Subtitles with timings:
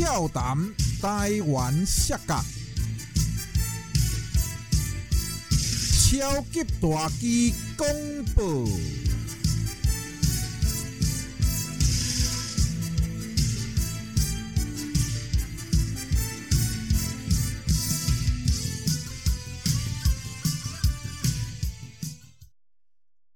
[0.00, 0.56] 俏谈
[1.02, 2.42] 台湾摔角，
[5.50, 8.66] 超级大机公布。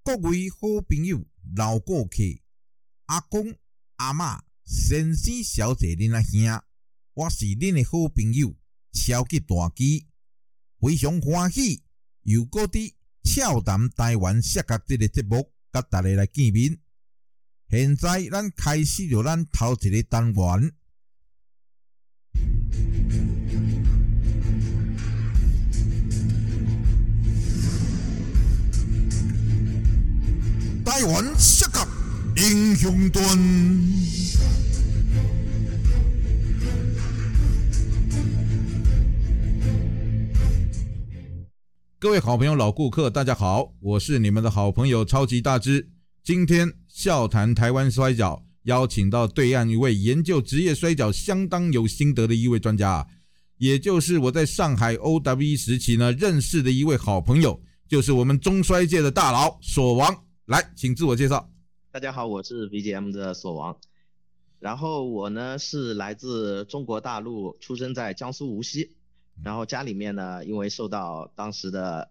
[0.02, 1.22] 各位好朋友、
[1.54, 2.22] 老顾客、
[3.04, 3.54] 阿公、
[3.96, 4.40] 阿嬷、
[4.74, 6.60] 先生、小姐、恁阿兄，
[7.14, 8.54] 我是恁的好朋友
[8.92, 10.08] 超级大机，
[10.80, 11.84] 非常欢喜
[12.24, 12.92] 又搁伫
[13.22, 16.76] 俏谈台湾摔角即个节目，甲大家来见面。
[17.70, 20.72] 现在咱开始着咱头一个单元。
[30.84, 31.88] 台湾摔角
[32.36, 34.23] 英雄传。
[42.04, 45.88] 各位好朋友、老顾客，大家好，我是你们的好朋友超级大只。
[46.22, 53.08] 今天笑谈台湾摔角，邀请到对岸一位研究职业摔角相当有心得的一位专家，
[53.56, 60.14] 也就是我在上海 OW 时期呢认识的一位好朋友，就是我们中摔界的大佬索王。
[60.44, 61.48] 来，请自我介绍。
[61.90, 63.74] 大家好，我是 BGM 的索王。
[64.58, 68.90] 然后我呢是来自中国大陆，出生在江苏无锡。
[69.42, 72.10] 然后家里面呢，因为受到当时的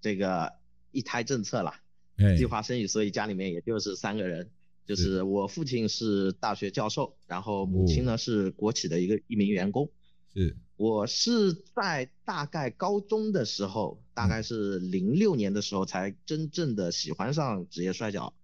[0.00, 0.52] 这个
[0.92, 1.80] 一胎政策啦，
[2.36, 4.50] 计划生育，所以家里面也就是三个人，
[4.86, 9.90] 就是我父亲是大学教授，然后母亲呢是国企的一个一名员工。
[10.34, 10.56] 是。
[10.76, 18.34] 我是在大概高中的时候，大概是零六年的时候才真正的喜欢上职业摔角，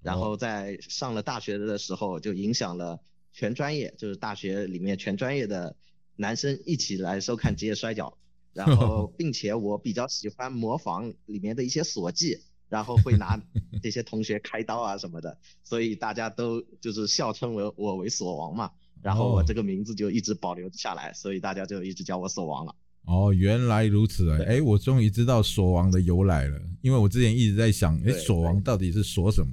[0.00, 3.00] 然后在上了大学的时候就影响了
[3.32, 5.74] 全专业，就是大学里面全专业的
[6.20, 8.12] 男生一起来收看职业摔跤，
[8.52, 12.38] 然后并且我比较喜欢模仿里面的一些锁技，
[12.68, 13.40] 然后会拿
[13.82, 18.70] 这些同学开刀啊什么的，所以大家都就是笑称为我为锁王嘛。
[19.02, 22.74] 然后我这个名字就一直保留下来，所以大家就一直叫我锁王了。
[23.06, 24.38] 哦，原来如此啊！
[24.46, 29.52] 哎，我终于知道锁王的由来了，因为我之前一直在想，哎，锁王到底是锁什么？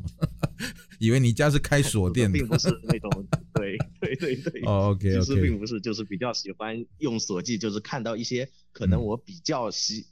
[0.97, 4.61] 以为你家是开锁 店的，并不是那种，对对对对。
[4.65, 5.11] 哦，OK。
[5.11, 10.05] 其实并不是，就是比较喜欢用锁技，就是看到一些可能我比较喜。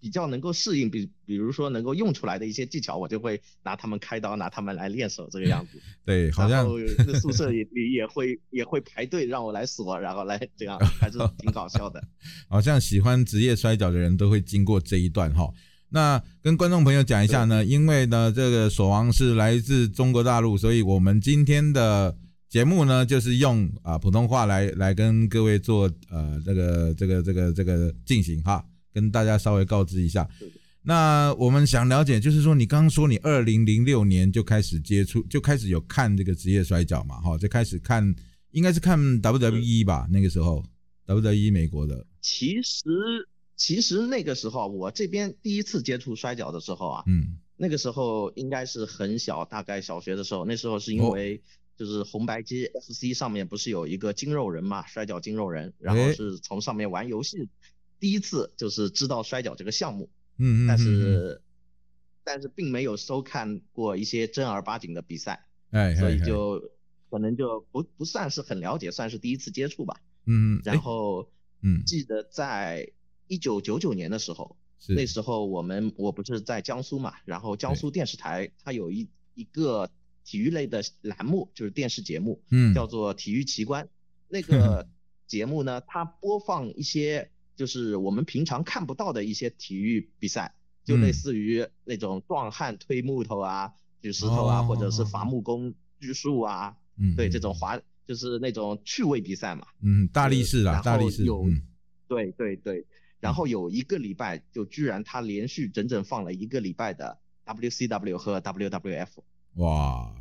[0.00, 5.82] 比较能够适应，比比如说能够用出来的一些技巧，我就会拿他们开刀，拿他们来练手，这个样子。
[6.06, 6.64] 对，好像
[7.20, 12.00] 宿舍里也会也会排队让我来锁，然后来 这样，还是挺搞笑的。
[12.48, 15.52] 好像喜欢职业摔跤的人都会经过这一段哈。
[15.90, 22.16] 那跟观众朋友讲一下呢，因为呢这个锁王是来自中国大陆，所以我们今天的
[22.48, 28.64] 节目呢就是用啊普通话来来跟各位做呃这个这个这个这个进行哈。
[28.90, 30.28] 跟大家稍微告知一下，
[30.82, 38.02] 那我们想了解，就是说你刚刚说你二零零六年就开始接触，就开始有看这个职业摔跤嘛，哈，就开始看，
[38.50, 40.64] 应该是看 WWE 吧，那个时候
[41.06, 42.04] WWE 美国的。
[42.22, 42.82] 其实
[43.58, 51.42] 其实那个时候我这边第一次接触摔跤的时候啊，嗯，那个时候应该是很小，大概小学的时候，那时候是因为
[51.76, 57.48] 就是红白机 FC 上面不是有一个筋肉人嘛，摔跤筋肉人，然后是从上面玩游戏。
[58.00, 60.08] 第一次就是知道摔跤这个项目，
[60.38, 61.42] 嗯嗯，但是
[62.22, 66.62] 但是并没有收看过一些正儿八经的比赛，哎，所以就
[67.10, 71.28] 可能就不不算是很了解，算是第一次接触吧，嗯嗯，然后
[71.62, 72.92] 嗯，记得在
[73.28, 74.56] 一九九九年的时候，
[74.88, 79.88] 那时候我们我不是在江苏嘛，然后江苏电视台它有一一个
[80.24, 83.88] 体育类的栏目，就是电视节目，嗯，叫做体育奇观，
[84.28, 84.88] 那个
[85.26, 87.30] 节目呢，它播放一些。
[87.58, 90.54] 就是我们平常看不到的一些体育比赛，
[90.84, 97.76] 就类似于那种壮汉推木头啊、举石头啊，或者是伐木工锯树啊，嗯对这种滑
[98.06, 99.66] 就是那种趣味比赛嘛。
[99.82, 101.24] 嗯，大力士啊，大力士。
[101.24, 101.44] 有，
[102.06, 102.86] 对对对。
[103.20, 109.08] 然后有一个礼拜，就居然他连续整整放了一个礼拜的 WCW 和 WWF。
[109.54, 110.14] 哇，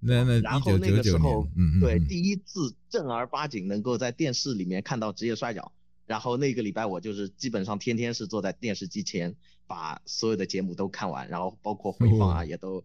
[0.00, 5.72] 那那然后那个时候，嗯对，第一次正儿八经能够在电视里面看到职业摔角。
[6.06, 9.36] 然后那个礼拜我就是基本上天天是坐在电视机前，
[9.66, 12.82] 把所有的节目都看完，然后包括回放啊也都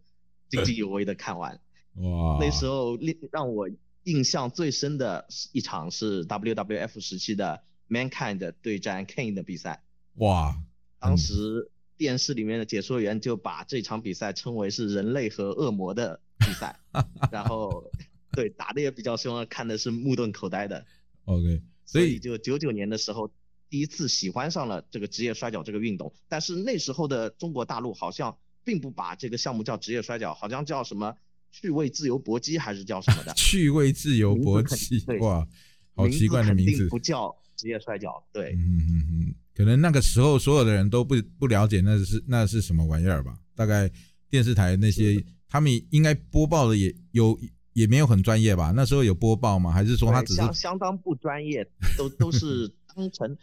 [0.50, 1.59] 津津有味的看完。
[1.95, 2.38] 哇！
[2.41, 3.69] 那时候令让我
[4.03, 9.83] 印象最深的一场是 WWF 时期的 Mankind 对战 Kane 的比赛。
[10.15, 10.56] 哇！
[11.00, 16.80] 当时电视里面的解说员就把这场比赛称为是人类和恶魔的比赛，
[17.31, 17.91] 然后
[18.31, 20.85] 对打的也比较凶，看的是目瞪口呆的。
[21.25, 23.30] OK，所所以就九九年的时候，
[23.69, 26.13] 第一次喜欢上了这个职业摔跤这个运动。
[26.27, 31.15] 但是那时候的中国大陆好像并不把这个项目叫职业摔跤，好像叫什么
[31.51, 35.47] 趣味自由搏击还是叫什么的 趣味自由搏击，对哇，
[35.95, 36.89] 好奇名字肯定怪的名字。
[36.89, 38.23] 不叫职业摔跤。
[38.31, 43.38] 对，嗯嗯嗯嗯，可能那个时候所有的人都不不了解那是那是什么玩意儿吧？
[43.55, 43.89] 大概
[44.29, 47.39] 电视台那些他们应该播报的也有
[47.73, 48.71] 也没有很专业吧？
[48.75, 49.71] 那时候有播报吗？
[49.71, 51.67] 还是说他只是相相当不专业，
[51.97, 53.38] 都都是 当成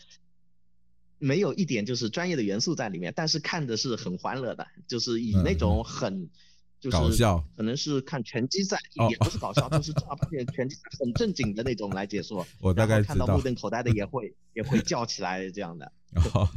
[1.19, 6.29] 没有一点就是专业的元素在里面，但是看的是很欢乐的，就是以那种很。
[6.81, 12.47] 就是搞笑可能是看拳击赛，哦也不是搞笑，就是正儿八经拳击赛很正经的那种来解说。
[12.59, 15.93] 我大概看到目瞪口呆的也会也会叫起来这样的。
[16.35, 16.49] 哦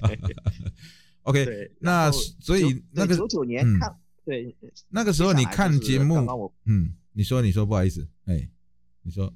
[1.24, 4.56] OK，那所以那个九九年嗯看，对，
[4.90, 6.16] 那个时候你看节目
[6.66, 8.50] 嗯，你说你说不好意思，哎，
[9.04, 9.34] 你说，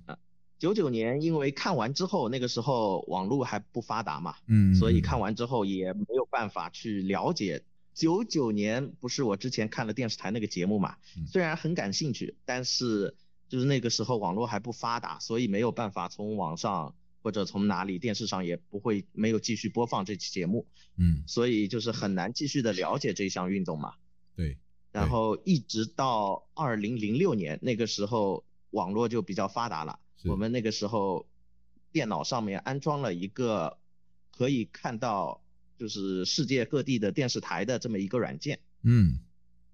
[0.59, 7.61] 九九年因为看完之后，那个时候网络还不发达嘛，嗯，所以嗯看完之后也没有办法去了解。
[7.97, 13.15] 九九年不是我之前看了电视台那个节目嘛嗯，虽然很感兴趣，但是
[13.49, 23.95] 就是那个时候网络还不发达，所以没有办法从网上或者从哪里电视上也不会没有继续播放这期节目，嗯，所以就是很难继续的了解这项运动嘛。
[24.37, 24.59] 对，
[24.91, 29.97] 然后一直到二零零六年那个时候，网络就比较发达了。
[30.25, 31.25] 我们那个时候
[31.91, 33.79] 电脑上面安装了一个
[34.29, 35.41] 可以看到
[35.77, 38.59] 就是世界各地的电视台的这么一个软件。
[38.83, 39.19] 嗯，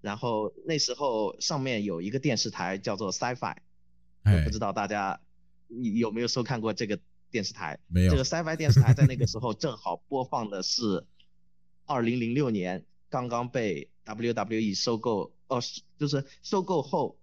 [0.00, 3.56] 然后那时候上面有一个电视台叫做 Sci-Fi，
[4.22, 5.20] 哎不知道大家
[5.68, 6.98] 有没有收看过这个
[7.30, 7.78] 电视台？
[7.88, 11.06] 没有这个 Sci-Fi 电视台在那个时候正好播放的是
[11.86, 17.18] 二零零六年刚刚被 WWE 收购，哦，是就是收购后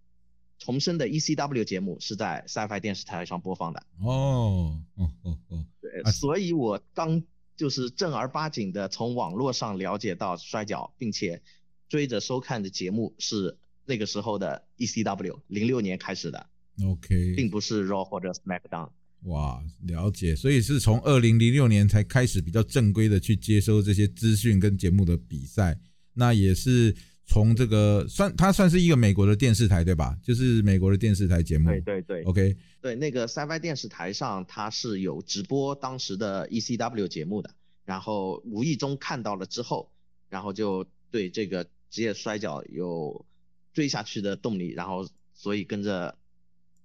[0.57, 3.83] 重生的 ECW 节目是在 Sci-Fi 电视台上播放的。
[4.03, 7.23] 哦，哦哦哦，对，啊所以我刚
[7.55, 11.41] 就是正儿八经的从网络上了解到摔跤，并且
[11.89, 16.47] 追着收看的节目是那个时候的 ECW，零六年开始的
[16.85, 18.89] ，，OK，并不是 Raw 或者 SmackDown。
[19.23, 25.79] 哇，了解，所以是从二零零六年才开始比较正规的去接收这些资讯跟节目的比赛，
[26.13, 26.95] 那也是
[27.31, 30.17] 从这个算它算是一个美国的电视台对吧？
[30.21, 31.69] 就是美国的电视台节目。
[31.69, 32.23] 对对对。
[32.23, 37.49] OK，对，那个 Sci-Fi 电视台上它是有直播当时的 ECW 节目的，
[37.85, 39.89] 然后无意中看到了之后，
[40.27, 43.25] 然后就对这个职业摔跤有
[43.71, 46.17] 追下去的动力，然后所以跟着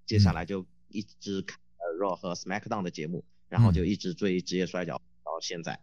[0.06, 5.80] 接下来就一直看呃 Raw 和 SmackDown 的节目，然后就一直追职业摔跤到现在。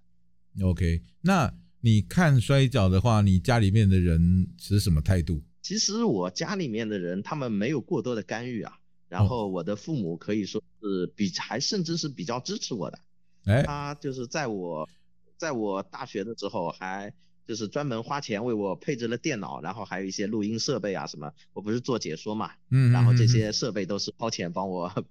[0.62, 1.54] OK，那
[1.86, 5.44] 你看摔跤的话，你家里面的人持什么态度？
[5.62, 8.72] 其实我家里面的人他们没有过多的干预啊，
[9.10, 13.00] 然哦后我的父母可以说是比还甚至是比较支持我的。
[13.44, 14.88] 哎，他就是在我，
[15.38, 17.14] 在我大学的时候还
[17.46, 21.30] 就是专门花钱为我配置了电脑，然后还有一些录音设备啊什么。
[21.52, 25.06] 我不是做解说嘛，嗯，然后这些设备都是掏钱帮我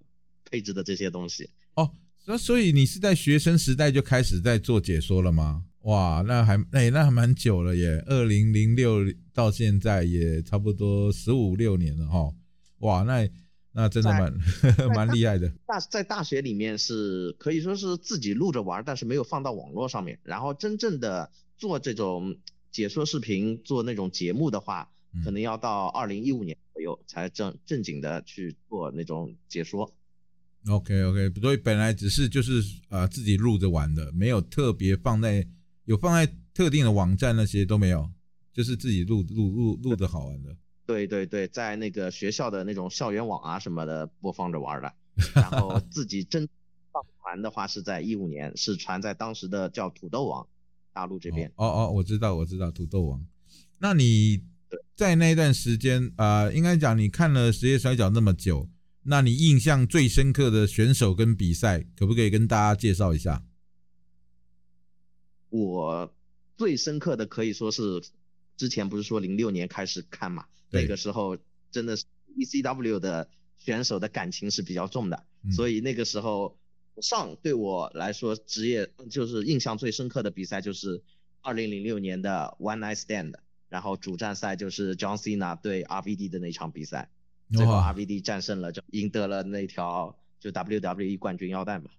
[0.50, 1.50] 配置的这些东西。
[1.74, 1.92] 哦，
[2.24, 5.64] 那所以你是在学生时代就开始在做解说了吗？
[5.82, 9.00] 哇，那还哎、那还蛮久了耶，二零零六
[9.32, 12.32] 到现在也差不多十五六年了哈。
[12.78, 13.28] 哇，那
[13.72, 14.32] 那真的蛮
[14.94, 15.48] 蛮厉害的。
[15.66, 20.18] 大在大学里面是可以说是自己录着玩，但是没有放到网络上面。
[20.22, 22.36] 然后真正的做这种
[22.70, 29.92] 解说视频、做那种节目的话，嗯可能要到二零一五年左右才正正经的去做那种解说。
[30.68, 35.44] OK OK，所以本来只是就是呃自己录着玩的，没有特别放在
[35.92, 38.10] 有放在特定的网站那些都没有，
[38.50, 40.56] 就是自己录录录录的好玩的。
[40.86, 44.92] 对对对，在那个学校的那种校园网啊什么的播放着玩儿的，
[45.34, 46.48] 然后 自己真
[46.90, 50.46] 上传的话是在一五年，是传在当时的叫土豆网，
[50.94, 51.52] 大陆这边。
[51.56, 53.22] 哦哦，我知道我知道土豆网。
[53.78, 54.42] 那你
[54.96, 58.66] 在那段时间啊、呃应该讲你看了职业摔角那么久，
[59.02, 63.44] 那你印象最深刻的选手跟比赛，可不可以跟大家介绍一下？
[65.52, 66.10] 我
[66.56, 68.02] 最深刻的可以说是，
[68.56, 71.36] 之前不是说零六年开始看嘛，那个时候
[71.70, 72.06] 真的是
[72.38, 73.28] ECW 的
[73.58, 76.56] 选手的感情是比较重的，嗯所以那个时候
[77.02, 81.02] 上对我来说职业就是印象最深刻的比赛就是
[81.42, 83.34] 二零零六年的 One Night Stand，
[83.68, 87.10] 然后主战赛就是 John Cena 对 RVD 的那场比赛，
[87.52, 91.90] 最后 RVD 战胜了，就赢得了那条就 WWE 冠军腰带嘛。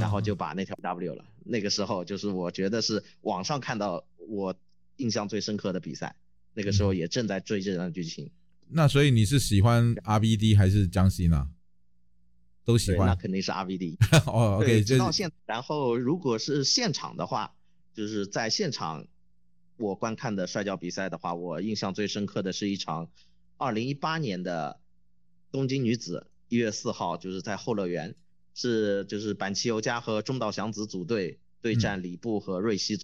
[0.00, 1.24] 然后就把那条 W 了。
[1.44, 4.54] 那个时候就是我觉得是网上看到我
[4.96, 6.16] 印象最深刻的比赛，
[6.54, 8.30] 那个时候也正在追这段剧情。
[8.68, 11.50] 那所以你是喜欢 RBD 还是江西呢？
[12.64, 13.08] 都喜欢。
[13.08, 13.96] 那肯定是 RVD。
[14.26, 17.54] 哦，OK，直到现，然后如果是现场的话，
[17.92, 19.06] 就是在现场
[19.76, 23.10] 我观看的摔跤比赛的话，我印象最深刻的是一场
[23.58, 24.80] 2018年的
[25.50, 28.14] 东京女子一月四号，就是在后乐园，
[28.54, 33.00] 是就是板崎由佳和中岛祥子组队对战里布和瑞希。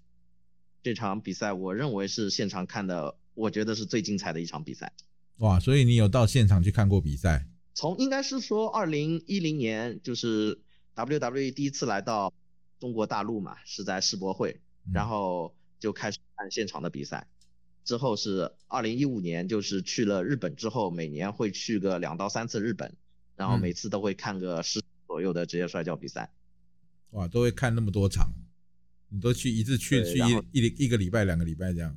[0.83, 4.93] 这场比赛我认为是现场看的，我觉得是最精彩的一场比赛。
[5.39, 7.47] 哇，所以你有到现场去看过比赛？
[7.75, 10.59] 从应该是说二零一零年，就是
[10.97, 12.33] WWE 第一次来到
[12.81, 14.61] 中国大陆嘛，是在世博会，
[14.93, 17.29] 然后就开始看现场的比赛。
[17.85, 22.95] 之后是二零一五年，就是去了日本之后，每年会去个两到三次日本，
[23.37, 24.83] 然后每次都会看个十
[25.19, 26.31] 左右的职业摔跤比赛。
[27.11, 28.33] 哇，都会看那么多场。
[29.09, 30.19] 你都去一次去去
[30.53, 31.97] 一一一个礼拜两个礼拜这样，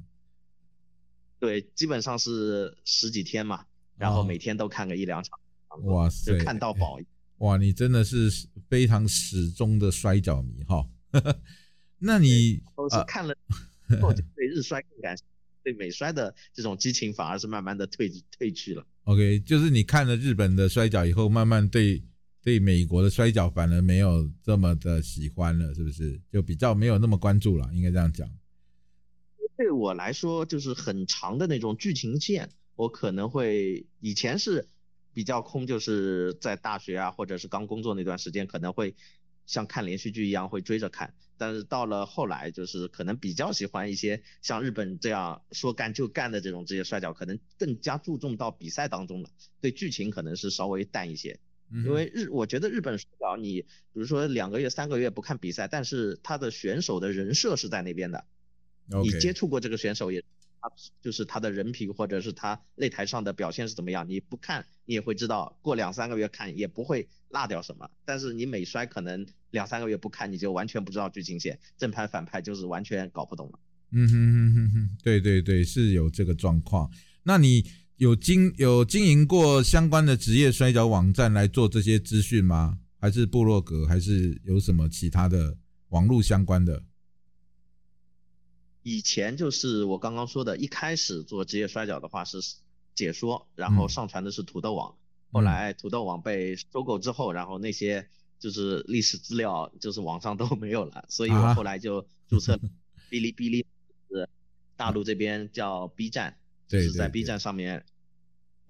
[1.40, 3.63] 对，基本上是十几天嘛，
[3.96, 5.38] 然后每天都看个一两场，
[5.84, 6.98] 哇塞，看到饱。
[7.38, 8.32] 哇，你真的是
[8.68, 10.90] 非常始终的摔跤迷哈。
[12.00, 13.36] 那你都是看了
[14.01, 15.16] 后就对日摔更感，
[15.62, 18.84] 对美摔的这种激情反而是慢慢的退退去了。
[19.04, 22.01] OK，就是你看了日本的摔跤以后，慢慢对。
[22.44, 26.20] 对美国的摔跤反而没有这么的喜欢了，是不是？
[26.32, 28.28] 就比较没有那么关注了，应该这样讲。
[29.56, 34.68] 对我来说，就是很长的那种剧情线，我可能会以前是
[35.14, 38.96] 比较空，就是在大学啊，或者是刚工作那段时间，可能会
[39.46, 41.14] 像看连续剧一样会追着看。
[41.38, 49.30] 但是到了后来，就是可能比较喜欢一些像日本这样说干就干的这种职业摔跤，可能更加注重到比赛当中了，
[49.60, 51.40] 对剧情可能是稍微淡一些。
[51.74, 58.25] 因为日，我觉得日本摔跤，你比如说两个月、三个月不看比赛，但是他的选手的人设是在那边的。
[59.01, 60.22] 你接触过这个选手，也
[60.60, 60.70] 他
[61.01, 67.90] 就是他的人品或者是他擂台上的表现是怎么样，你不看你也会知道，过两三个月看也不会落掉什么。
[68.04, 73.60] 但是你美摔可能两三个月不看，你就完全不知道剧情线，正派反派就是完全搞不懂了。
[73.92, 76.92] 嗯哼哼哼哼，对对对，是有这个状况。
[77.24, 77.63] 那你？
[78.01, 82.79] 有经有经营过相关的职业摔跤网站来做这些资讯吗？
[83.00, 83.86] 还是部落格？
[83.86, 85.55] 还是有什么其他的
[85.89, 86.81] 网络相关的？
[88.81, 92.39] 以前就是我刚刚说的，一开始做职业摔跤的话是
[92.96, 94.96] 解说，然后上传的是土豆网。
[95.31, 98.08] 后来土豆网被收购之后，然后那些
[98.39, 102.60] 就是历史资料就是网上都没有了， 所以我后来就注册
[103.12, 103.63] 哔哩哔哩，
[104.10, 104.27] 是
[104.75, 106.36] 大陆这边叫 B 站，
[106.67, 107.86] 就是在 B 站上面。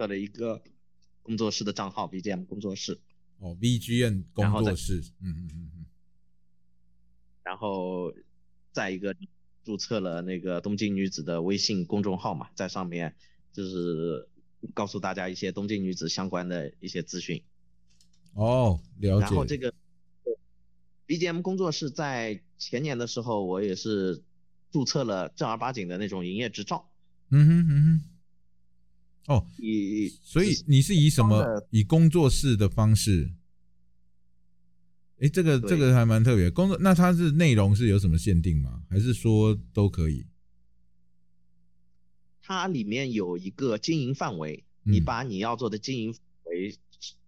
[0.01, 0.63] 设了一个
[1.22, 3.00] 工作室的账号，BGM 工作室。
[3.38, 5.86] 哦，BGM 工作室，嗯嗯嗯嗯。
[7.43, 8.12] 然后
[8.72, 9.15] 再一个
[9.63, 13.15] 注册了那个东京女子的微信公众号嘛，在上面
[13.53, 14.27] 就是
[14.74, 17.43] 告诉大家一些东京女子相关的一些资讯。
[18.34, 19.25] 哦，了解。
[19.27, 19.72] 然后这个
[21.05, 24.24] BGM 工作室在前年的时候，我也是
[24.72, 26.89] 注册了正儿八经的那种营业执照。
[27.29, 28.08] 嗯哼嗯哼。
[29.28, 33.32] 哦，以所以你是以什么以工作室的方式？
[35.20, 36.50] 哎，这个这个还蛮特别。
[36.50, 38.82] 工作那它是内容是有什么限定吗？
[38.90, 40.25] 还是说都可以？
[42.42, 46.75] 它里面有一个经营范围，你把你要做的经营范围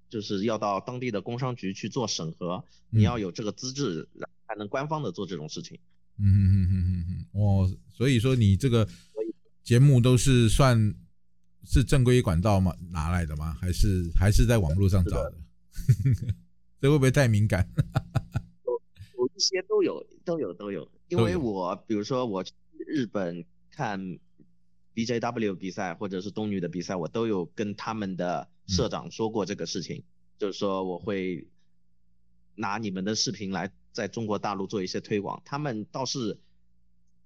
[0.10, 4.10] 就是要到当地的工商局去做审核，你要有这个资质
[4.48, 5.78] 才能官方的做这种事情。
[6.18, 8.90] 嗯嗯嗯嗯嗯嗯，哦，所以说你这个
[9.64, 10.96] 节目都是算。
[11.66, 12.76] 是正规管道吗？
[12.92, 13.58] 拿来的吗？
[13.60, 15.34] 还是还是在网络上找的？
[16.82, 17.68] 这会不会太敏感？
[18.66, 18.82] 有
[19.18, 20.90] 有一些都有，都有都有。
[21.08, 22.52] 因为我比如说我去
[22.86, 24.20] 日本看
[24.94, 30.04] BJW 比赛或者是东女的比赛，我都有跟他们的社长说过这个事情，
[30.38, 31.48] 就是说我会
[32.56, 36.38] 拿你们的视频来在中国大陆做一些推广，他们倒是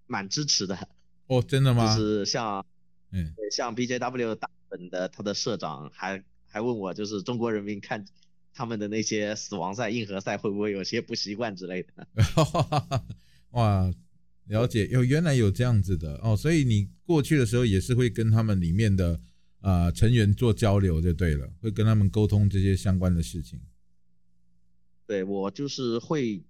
[0.06, 0.88] 蛮支持的。
[1.26, 1.96] 哦，真的吗？
[1.96, 2.64] 就是像。
[3.12, 8.04] 嗯，像 BJW 大本的他的社长还还问我，就是中国人民看
[8.54, 12.08] 他们的那些死亡赛、硬核赛会不会有些不习惯之类的。
[13.52, 13.90] 哇，
[14.48, 19.20] 了解，有原来有这样子的哦，所以你过去的时候也是会跟他们里面的
[19.62, 23.60] 啊成员做交流就对了，会跟他们沟通这些相关的事情。
[25.06, 26.44] 对我就是会，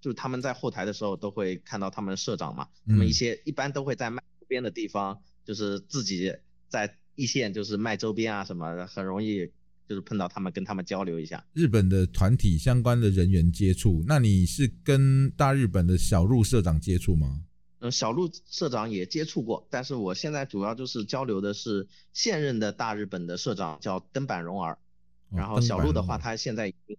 [0.00, 5.22] 就是他们在后台的时候都会看到他们社长嘛，他们一些一般都会在麦边的地方。
[5.44, 6.32] 就是自己
[6.68, 9.46] 在一线，就是卖周边啊什么，很容易
[9.88, 11.44] 就是碰到他们，跟他们交流一下。
[11.52, 17.44] 日本的团体相关的人员接触，那你是跟大日本的小鹿社长接触吗？
[17.80, 24.78] 嗯，小鹿社长也接触过，但是我现在主要就是交流的是现任的大日本的社长，叫登坂荣儿。
[25.30, 26.96] 然后小鹿的话，他现在已经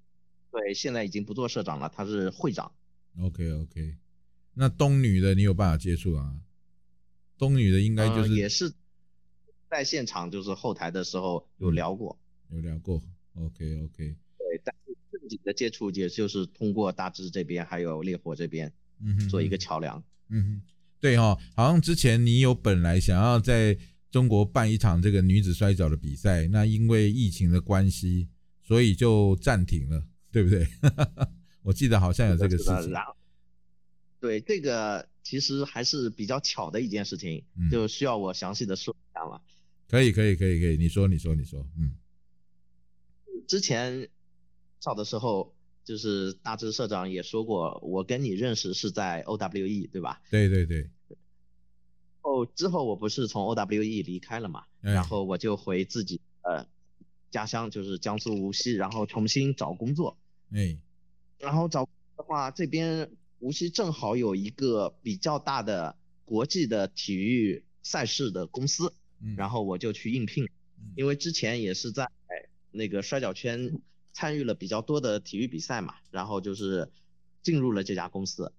[0.51, 2.71] 对，现在已经不做社长了，他是会长。
[3.19, 3.95] OK OK，
[4.53, 6.35] 那东女的你有办法接触啊？
[7.37, 8.71] 东女的应该就是也是
[9.69, 12.17] 在现场，就是后台的时候有聊过，
[12.49, 13.01] 有聊过。
[13.35, 20.01] OK OK，对，但是正经的接触也就是通过大致这边还有烈火这边，嗯，做一个桥梁。
[20.29, 20.61] 嗯哼，
[21.01, 23.77] 对哈，好像之前你有本来想要在
[24.09, 28.29] 中国办一场这个女子摔跤的比赛，那因为疫情的关系，
[28.61, 30.65] 所以就暂停了，对不对？
[31.61, 32.93] 我记得好像有这个事情。
[34.21, 39.41] 对，这个其实还是比较巧的一件事情，就需要我详细的说一下嘛？
[39.89, 41.95] 可以，可以，可以，可以，你说，你说，你说，嗯。
[43.47, 44.07] 之前
[44.79, 50.21] 少的时候，就是大志社长也说过，我跟你认识是在 OWE，对吧？
[50.29, 50.87] 对对对。
[52.21, 56.67] 哦，之后我不是从 OWE 离开了嘛，然后我就回自己呃
[57.31, 60.19] 家乡，就是江苏无锡，然后重新找工作。
[60.51, 60.77] 哎。
[61.39, 63.09] 然后找的话，这边。
[63.45, 68.91] 无锡正好有一个比较大的国际的体育赛事的公司，
[69.37, 70.49] 然后我就去应聘，
[70.95, 72.09] 因为之前也是在
[72.71, 73.79] 那个摔角圈
[74.13, 76.89] 参与了比较多的体育比赛嘛，然后就是
[77.43, 78.51] 进入了这家公司，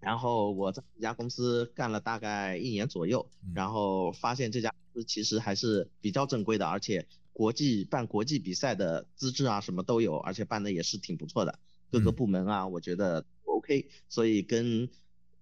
[0.00, 11.58] 然后我在这家公司干了大概一年左右，然后发现这家公司其实还是比较正规的，而且国际办国际比赛的资质啊什么都有，而且办的也是挺不错的，
[11.90, 13.22] 各个部门啊，我觉得。
[13.56, 14.90] OK，所以跟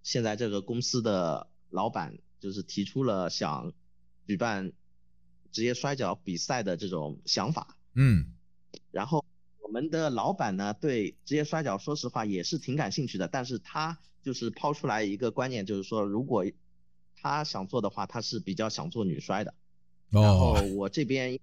[0.05, 3.73] 现在这个公司的老板就是提出了想
[4.25, 4.73] 举办
[5.51, 7.77] 职业摔跤比赛的这种想法。
[7.95, 8.27] 嗯，
[8.93, 9.25] 然后
[9.61, 16.45] 我们的老板呢对职业摔跤说实话也是挺感兴趣的，但是他就是抛出来一个观念，就是说如果
[17.17, 19.53] 他想做的话，他是比较想做女摔的。
[20.13, 20.23] 哦。
[20.23, 21.41] 然后我这边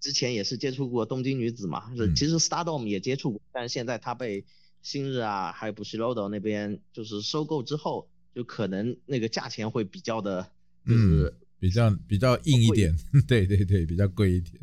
[0.00, 4.44] 之前也是接触过东京女子嘛，是其实 Stardom 也接触过，但是现在他被。
[4.82, 10.50] 新日啊，还有 Bushiroad 那边，就是收购之后，就可能那个价钱会比较的，
[10.86, 12.94] 就是比较比较硬一点，
[13.28, 14.60] 对对对，比较贵一点。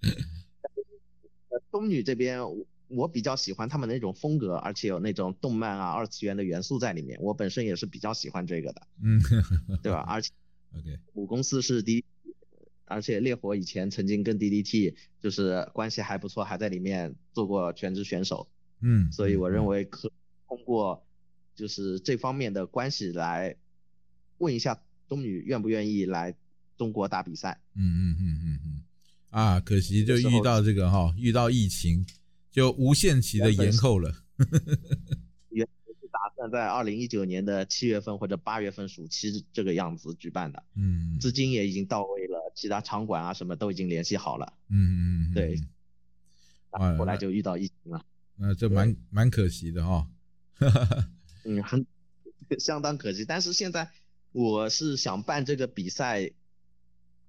[1.70, 2.40] 东女这边，
[2.88, 7.18] 我比较喜欢他们那种风格，而且有那种动漫啊、二次元的元素在里面。
[7.20, 9.20] 我本身也是比较喜欢这个的，嗯，
[9.82, 10.00] 对吧？
[10.08, 10.30] 而且
[10.72, 12.04] ，OK，母公司是 D，
[12.84, 18.48] 而且烈火以前曾经跟 DDT 就是关系还不错，还在里面做过全职选手。
[18.80, 20.10] 嗯，所以我认为可
[20.46, 21.04] 通过
[21.54, 23.56] 就是这方面的关系来
[24.38, 26.34] 问一下东女愿不愿意来
[26.76, 27.60] 中国打比赛。
[27.74, 28.82] 嗯嗯嗯嗯嗯。
[29.30, 32.06] 啊，可惜就遇到这个哈，遇到疫情
[32.50, 34.14] 就无限期的延后了。
[35.50, 40.62] 原是打算在二零一九年的七月份或者八月份暑期这个样子举办的。
[40.76, 41.18] 嗯。
[41.18, 44.52] 资金也已经到位了，其他场馆啊什么都已经联系好了。
[44.68, 45.34] 嗯嗯嗯。
[45.34, 45.56] 对。
[46.98, 48.04] 后来就遇到疫情了。
[48.36, 50.08] 那这蛮蛮可惜的哈，
[51.44, 51.86] 嗯，很
[52.58, 53.24] 相当可惜。
[53.24, 53.88] 但是现在
[54.32, 56.32] 我是想办这个比赛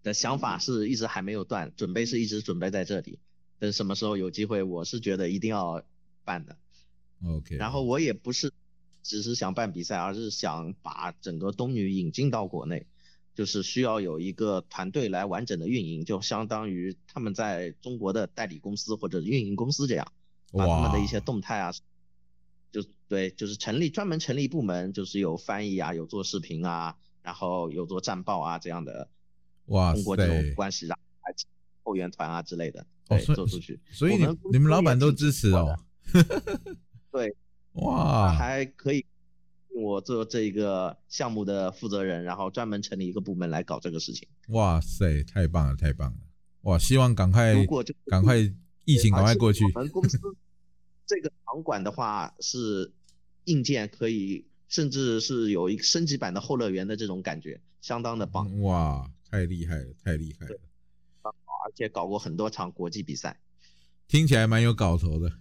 [0.02, 3.20] 的想法是一直还没有断，准备是一直准备在这里，
[3.60, 5.84] 等什么时候有机会，我是觉得一定要
[6.24, 6.58] 办的。
[7.24, 7.56] OK。
[7.56, 8.52] 然后我也不是
[9.04, 12.88] 只是想办比赛，而是想把整个东女引进到国内，
[13.36, 20.12] 就是需要有一个团队来完整的运营，就相当于他们在中国的代理公司或者运营公司这样。
[20.58, 21.72] 把他们的一些动态啊，
[22.72, 29.10] 就对，就是成立专门成立部门，就是有翻译啊，有做视频啊，然后有做战报啊这样的，
[29.66, 30.98] 哇通过这种关系让
[31.84, 33.80] 后援团啊之类的，对，做出去。
[33.92, 35.78] 所以你你们老板都支持哦。
[37.12, 37.36] 对，
[37.74, 39.06] 哇，还可以
[39.76, 44.28] 我做这一个项目的负责人，然后专门成立一个部门来搞这个事情。
[44.48, 46.18] 哇塞，太棒了，太棒了！
[46.62, 48.38] 哇，希望赶快，如果就赶快。
[48.88, 49.64] 疫情赶快过去。
[49.66, 50.16] 我们公司
[51.06, 52.94] 这个场馆的话是
[53.46, 58.60] 硬件可以，甚至是有一个升级版的后乐园的这种感觉，相当的棒。
[58.62, 60.60] 哇，太厉害了，太厉害了！
[61.66, 63.40] 而且搞过很多场国际比赛，
[64.08, 65.32] 听起来蛮有搞头的，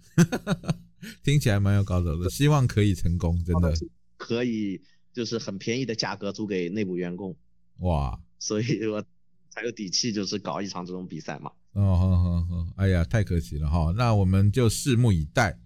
[1.22, 3.72] 听起来蛮有搞头的，希望可以成功，真的。
[4.16, 4.80] 可以，
[5.12, 7.36] 就是很便宜的价格租给内部员工。
[7.80, 9.04] 哇，所以我
[9.50, 11.52] 才有底气，就是搞一场这种比赛嘛。
[11.74, 15.58] 哦，好好好，哎呀，太可惜了哈，那我们就拭目以待。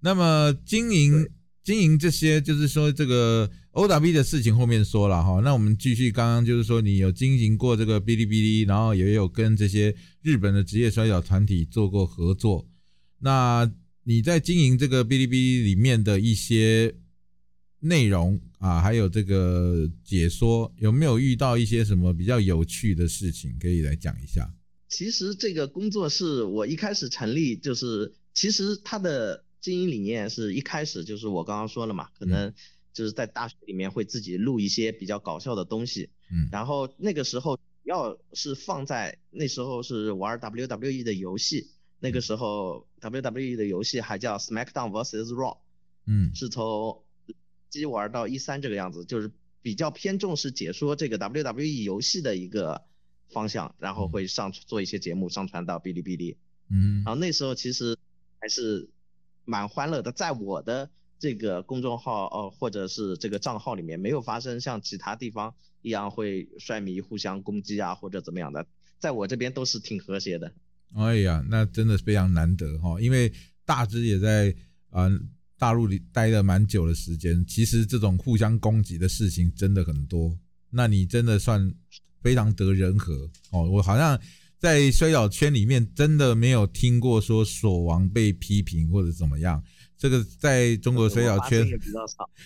[0.00, 1.28] 那么经营
[1.64, 12.66] 经营这些，就是说这个 O W 的事情后面说了哈，那我们继续刚刚就是说你有经营过这个哔哩哔哩，然后也有跟这些日本的职业摔跤团体做过合作。
[13.18, 13.68] 那
[14.04, 16.94] 你在经营这个哔哩哔哩里面的一些
[17.80, 24.48] 内容啊，还有这个解说，有没有遇到一些什么比较有趣的事情，可以来讲一下？
[24.88, 32.52] 其实这个工作室我一开始成立就是其实它的经营理念是一开始就是我刚刚说了嘛，可能
[32.92, 41.70] 就是在大学里面会自己录一些比较搞笑的东西，嗯，然后那个时候要是放在那时候是玩 WWE 的游戏，
[42.00, 45.58] 那个时候 WWE 的游戏还叫 SmackDown vs Raw，
[46.06, 46.34] 嗯。
[46.34, 47.02] 是从
[47.72, 52.82] 一玩到一三这个样子，就是比较偏重视解说这个 WWE 游戏的一个
[53.30, 56.36] 方向，然后会上做一些节目上传到哔哩哔哩。
[56.70, 57.96] 嗯然后那时候其实
[58.40, 58.88] 还是
[59.44, 68.66] 蛮欢乐的，在我的这个公众号哦或者是这个账号里面，没有发生像其他地方一样会摔迷互相攻击啊或者怎么样的，
[68.98, 70.52] 在我这边都是挺和谐的。
[70.94, 73.32] 哎呀，那真的是非常难得哈，因为
[73.64, 74.54] 大只也在
[74.90, 75.20] 啊、呃
[75.58, 80.38] 大陆里待了蛮久的时间，其实这种互相攻击的事情真的很多。
[80.70, 81.74] 那你真的算
[82.22, 84.18] 非常得人和哦，我好像
[84.58, 89.62] 在摔跤圈里面真的没有听过说锁王被批评或者怎么样，
[89.96, 91.66] 这个在中国摔跤圈。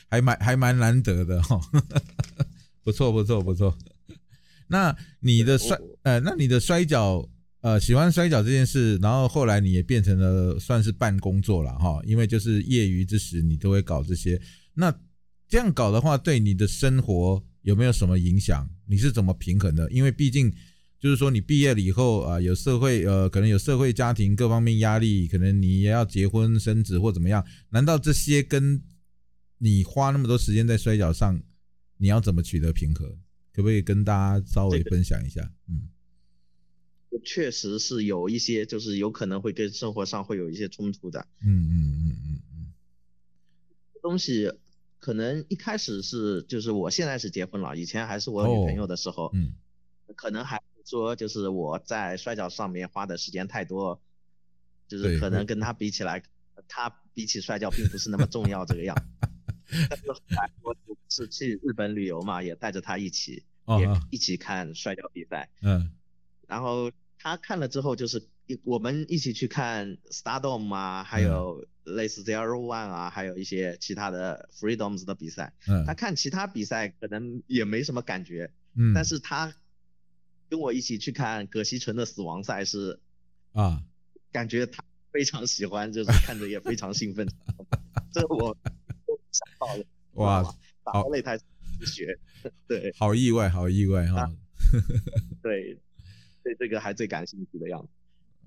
[0.09, 1.61] 还蛮还蛮难得的 哈、
[2.83, 3.77] 不错不错不错。
[4.69, 7.29] 那你的摔呃，那你的摔跤
[7.61, 14.41] 呃，喜欢摔跤这件事，然后后来你也变成了算是半工作了哈，因为就是业余之时你都会搞这些。
[14.75, 14.93] 那
[15.49, 18.69] 这样搞的话，对你的生活有没有什么影响？
[18.87, 19.91] 你是怎么平衡的？
[19.91, 20.53] 因为毕竟
[21.01, 27.45] 就是说你毕业了以后啊、有社会呃，可能有社会家庭各方面压力，可能你也要结婚生子或怎么样。
[27.71, 28.83] 难道这些跟
[29.59, 31.43] 你花那么多时间在摔跤上，
[31.97, 33.09] 你要怎么取得平衡？
[33.53, 35.53] 可不可以跟大家稍微分享一下？
[35.69, 35.89] 嗯
[37.25, 42.73] 确实是有一些，就是有可能会跟生活上会有一些冲突的嗯嗯嗯嗯嗯
[44.03, 44.51] 东西。
[45.03, 49.53] 可能一开始是，就是我现在是结婚了，以前还是我女朋友的时候，嗯
[50.15, 54.01] 可能还说就是我在摔跤上面花的时间太多，
[54.87, 56.23] 就是可能跟他比起来，
[56.69, 58.97] 他比起摔跤并不是那么重要这个样。
[59.91, 60.77] 但是后来我
[61.11, 63.45] 是去日本旅游嘛，也带着他一起，
[63.81, 65.51] 也一起看摔跤比赛。
[65.63, 65.91] 嗯
[66.47, 68.25] 然后他看了之后，就是一
[68.65, 75.53] 我们一起去看 Stardom 啊，还嗯有类似 Zero One 啊，还有一些其他的 Freedoms 的比赛。
[75.69, 79.55] 嗯他看其他比赛可能也没什么感觉，嗯，但是他
[80.49, 83.01] 跟我一起去看葛西纯的死亡赛是，
[83.53, 83.83] 啊，
[84.33, 87.27] 感觉他非常喜欢，就是看着也非常兴奋。
[88.13, 88.55] 这我
[89.07, 90.43] 都想到了， 哇
[90.85, 92.19] 打擂台去学，
[92.67, 94.31] 对好意外，好意外哈。
[95.43, 95.79] 对，
[96.43, 97.89] 对这个还最感兴趣的样子。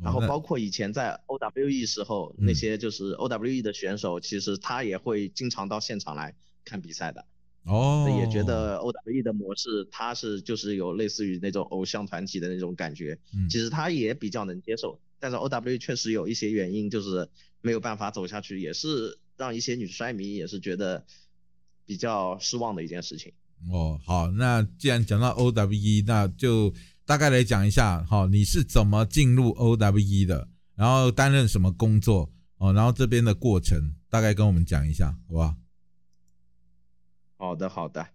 [0.02, 7.26] 然后包括以前在 OWE 时候，嗯那些就是 OWE 的选手，其实他也会经常到现场来看比赛的，
[7.64, 15.00] 哦，也觉得 OWE 的模式，他是就是有类似于那种偶像团体的那种感觉，嗯其实他也比较能接受。
[15.20, 17.30] 但是 OWE 确实有一些原因，就是
[17.62, 21.06] 没有办法走下去，也是让一些女摔迷也是觉得
[21.86, 23.32] 比较失望的一件事情。
[23.72, 26.74] 哦，好，那既然讲到 OWE，那就
[27.06, 35.56] 大概来讲一下，哈，你是怎么进入 OWE 的，然后担任什么工作哦，然后这边的过程大概跟我们讲一下，好不好？
[37.38, 38.08] 好的，好的。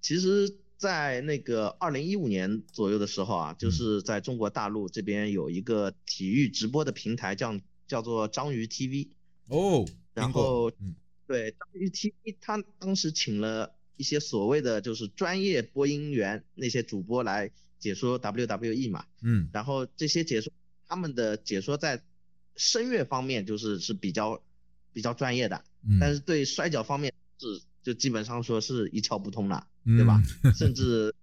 [0.00, 9.08] 其实，在那个二零一五年左右的时候啊，嗯就是在中国大陆这边有一个体育直播的平台，叫叫做章鱼 TV。
[9.46, 10.96] 哦，然后嗯
[11.28, 20.52] 对，章鱼 TV 他当时请了一些所谓的就是专业播音员那些主播来解说 WWE 嘛，嗯然后这些解说
[20.88, 22.02] 他们的解说在
[22.56, 24.42] 声乐方面就是是比较
[24.92, 30.22] 比较专业的，嗯，但是对摔角方面是就基本上说是一窍不通了，嗯对吧？
[30.56, 31.14] 甚至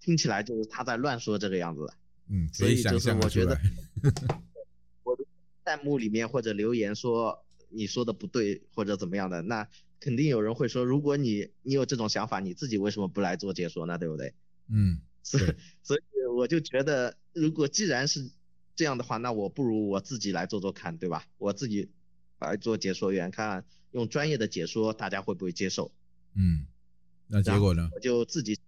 [0.00, 1.94] 听起来就是他在乱说这个样子的。
[2.28, 3.58] 嗯，所以就是我觉得，
[5.04, 5.24] 我的
[5.62, 9.68] 弹幕里面或者留言说你说的不对或者怎么样的，那
[10.00, 13.98] 肯定有人会说，如果你你有这种想法，你自己为什么不来做解说呢？
[13.98, 14.32] 对不对？
[14.68, 16.00] 嗯 所以所以
[16.36, 18.30] 我就觉得，如果既然是
[18.76, 21.26] 这样的话，那我不如我自己来做做看，对吧？
[21.38, 21.90] 我自己
[22.38, 25.90] 来做解说员，看用专业的解说大家会不会接受。
[26.34, 26.66] 嗯，
[27.26, 27.88] 那结果呢？
[27.94, 28.58] 我就自己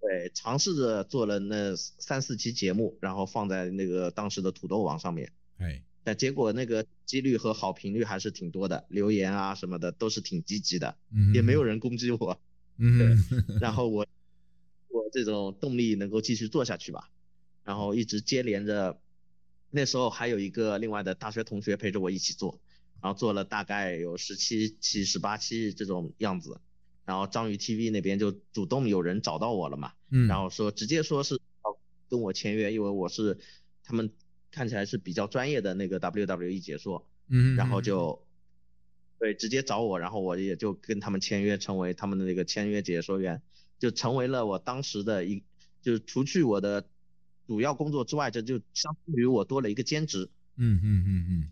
[0.00, 5.32] 对尝试着做了那三四期节目，然后放在那个当时的土豆网上面。
[5.58, 12.40] 哎，但结果那个几率和好评率还是挺多的，留言啊什么的都是挺积极的，嗯，也没有人攻击我。
[12.78, 13.16] 嗯，
[13.60, 14.06] 然后我我
[15.12, 17.10] 这种动力能够继续做下去吧，
[17.62, 18.98] 然后一直接连着，
[19.70, 22.58] 那时候还有一个另外的大学同学陪着我一起做，
[23.00, 26.60] 然后做了大概有十七期、十八期这种样子，
[27.04, 33.38] 然后章鱼 TV 那边就主动有人找到我了嘛，嗯，然后说直接说是要跟我签约，因为我是
[33.84, 34.10] 他们
[34.50, 38.26] 看起来是比较专业的那个 WWE 解说，嗯，然后就。
[39.18, 43.40] 对直接找我，然后我也就跟他们签约，成为他们的那个签约解说员，
[43.82, 45.42] 就成为了我当时的一，
[45.80, 46.88] 就是除去我的
[47.48, 50.30] 主要工作之外，这就相当于我多了一个兼职。
[50.54, 51.50] 嗯嗯嗯嗯。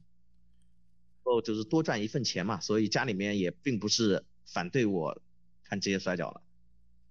[1.24, 5.20] 哦就是多赚一份钱嘛，所以家里面也并不是反对我
[5.64, 6.40] 看职业摔跤了。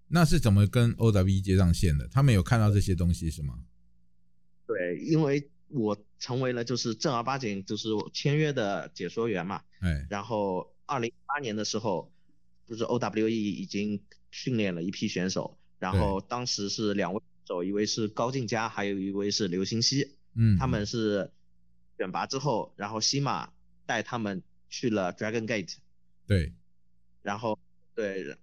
[0.08, 2.08] 那是怎么跟 OWE 接上线的？
[2.08, 3.60] 他们有看到这些东西是吗？
[4.66, 9.62] 对，因为我成为了就是正儿八经就是签约的解说员嘛。
[9.82, 10.08] 哎。
[10.10, 12.10] 然后二零一八年的时候，
[12.66, 14.02] 不是 OWE 已经
[14.32, 20.18] 训练了一批选手，然后当时是两位手，一位是高进佳，还有一位是刘星希。
[20.36, 20.58] 嗯。
[20.58, 21.32] 他们是
[21.98, 23.52] 选拔之后，然后西马。
[23.90, 25.78] 带他们去了 Dragon Gate，
[26.28, 26.54] 对，
[27.24, 27.58] 然后
[27.96, 28.38] 对，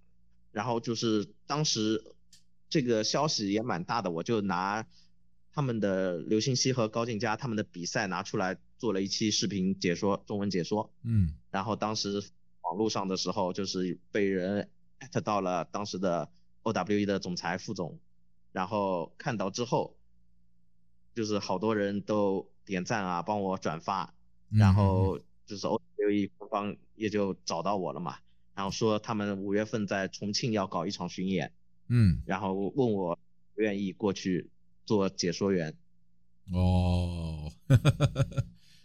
[0.51, 2.03] 然后就是当时
[2.69, 4.85] 这个消息也蛮大的，我就拿
[5.53, 12.21] 他们的刘星希和高静佳他们的比赛拿出来做了一期视频解说，中文解说，嗯，然后当时
[12.63, 16.31] 网络上的时候就是被人艾特到了当时的
[16.63, 17.99] OWE 的总裁副总，
[18.53, 19.97] 然后看到之后，
[21.15, 24.15] 就是好多人都点赞啊，帮我转发，
[24.51, 25.21] 然后。
[25.47, 28.17] 就是 OWE 官方也就找到我了嘛，
[28.57, 31.53] 然后说他们五月份在重庆要搞一场巡演，
[31.87, 33.17] 嗯，然后问我
[33.55, 34.51] 愿意过去
[34.85, 35.77] 做解说员。
[36.53, 37.53] 哦，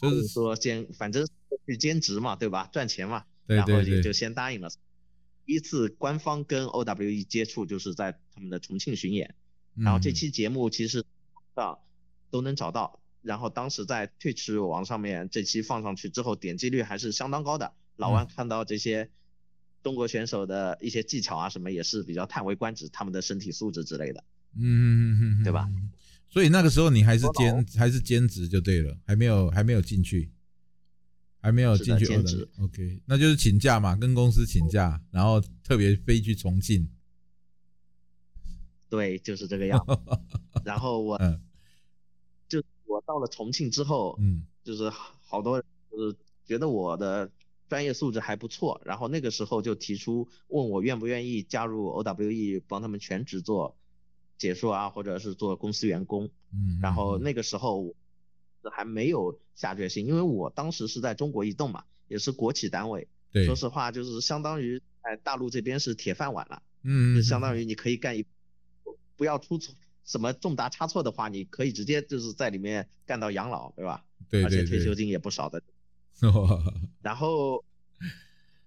[0.00, 1.28] 就是说先反正
[1.66, 2.70] 去兼职嘛，对吧？
[2.72, 4.70] 赚钱嘛，然后也就先答应了。
[5.46, 9.34] 第一次官方跟 OWE 接触就是在他们的重庆巡演，
[9.76, 11.04] 然后这期节目其实
[11.54, 11.78] 上
[12.30, 13.00] 都能找到。
[13.22, 17.72] 然后当时在 Twitch 网上面这期放上去之后，点击率还是相当高的。
[17.96, 19.08] 老万看到这些
[19.82, 24.22] 中国选手的一些技巧啊什么，也是比较叹为观止，他们的身体素质之类的。
[24.54, 25.68] 嗯嗯嗯对吧？
[26.28, 30.28] 所以那个时候你还是兼还是兼职就对了，还没有还没有进去，
[31.40, 32.48] 还没有进去兼职。
[32.58, 36.88] OK，那就是请假嘛，跟公司请假，然后特别飞去重庆。
[38.88, 39.84] 对，就是这个样。
[40.64, 41.18] 然后我。
[42.48, 44.88] 就我到了重庆之后，嗯，就是
[45.24, 47.28] 好多人就是觉得我的
[47.68, 53.76] 专业素质还不错，然后那个时候就提出问我愿不愿意加入 OWE 帮他们全职做
[54.38, 57.92] 解说啊，或者是做公司员工，嗯，然后那个时候
[58.70, 68.24] 还没有下决心，因为我当时是在中国移动嘛，也是国企单位，对，说实话就是相当于在大陆这边是铁饭碗了，嗯，就相当于你可以干一
[69.16, 69.74] 不要出错。
[70.04, 74.04] 什么重大差错的话，你可以直接就是在里面干到养老，对吧？
[74.30, 75.60] 对而且退休金也不少的。
[77.02, 77.64] 然后，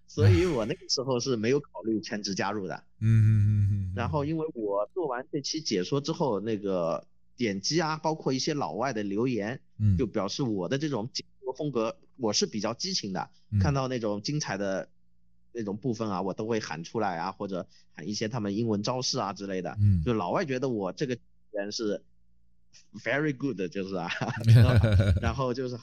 [0.05, 2.83] 所以我那个时候是没有考虑全职加入的。
[2.99, 3.93] 嗯嗯嗯嗯。
[3.95, 7.07] 然后，因为我做完这期解说之后，那个
[7.39, 13.29] 点击啊，包括一些老外的留言，嗯就表示我的这种解说风格，我是比较激情的。
[13.61, 14.89] 看到那种精彩的
[15.53, 19.75] 那种部分啊，我都会喊出来啊，或者喊一些他们英文招式啊之类的。
[19.79, 20.03] 嗯。
[20.03, 21.17] 就老外觉得我这个。
[21.51, 21.99] 人是
[23.03, 24.07] very good，就是啊，
[25.19, 25.75] 然后就是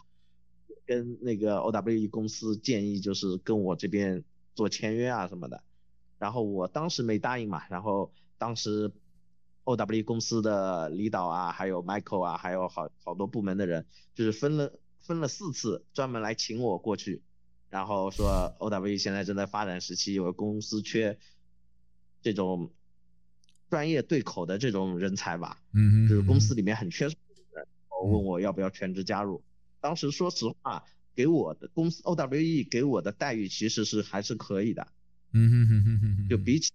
[0.87, 4.23] 跟那个 OWE 公司建议，就是跟我这边
[4.55, 5.61] 做签约啊什么的，
[6.21, 8.92] 然后我当时没答应嘛，然后当时
[9.67, 17.23] OWE 公司的李导啊，还有 Michael 啊，还有好好多部门的人，就是分了分了四次，专门来请我过去，
[17.69, 21.19] 然后说 OWE 现在正在发展时期，有公司缺
[22.23, 22.71] 这种。
[23.69, 27.17] 专业对口的这种人才吧，嗯就是公司里面很缺人，
[28.01, 29.43] 问我要不要全职加入。
[29.81, 30.85] 当时说实话，
[31.17, 34.87] 给我的公司 OWE 给我的待遇其实是还是可以的，
[35.33, 36.73] 嗯哼哼哼哼，就比起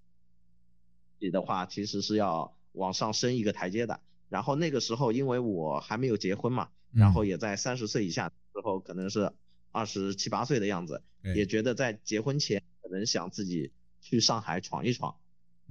[1.17, 3.99] 比的话，其实是要往上升一个台阶的。
[4.29, 9.31] 然后那个时候因为我还没有结婚嘛，然后也在三十岁以下之后，可能是
[9.71, 11.01] 二十七八岁的样子，
[11.35, 15.15] 也觉得在结婚前可能想自己去上海闯一闯。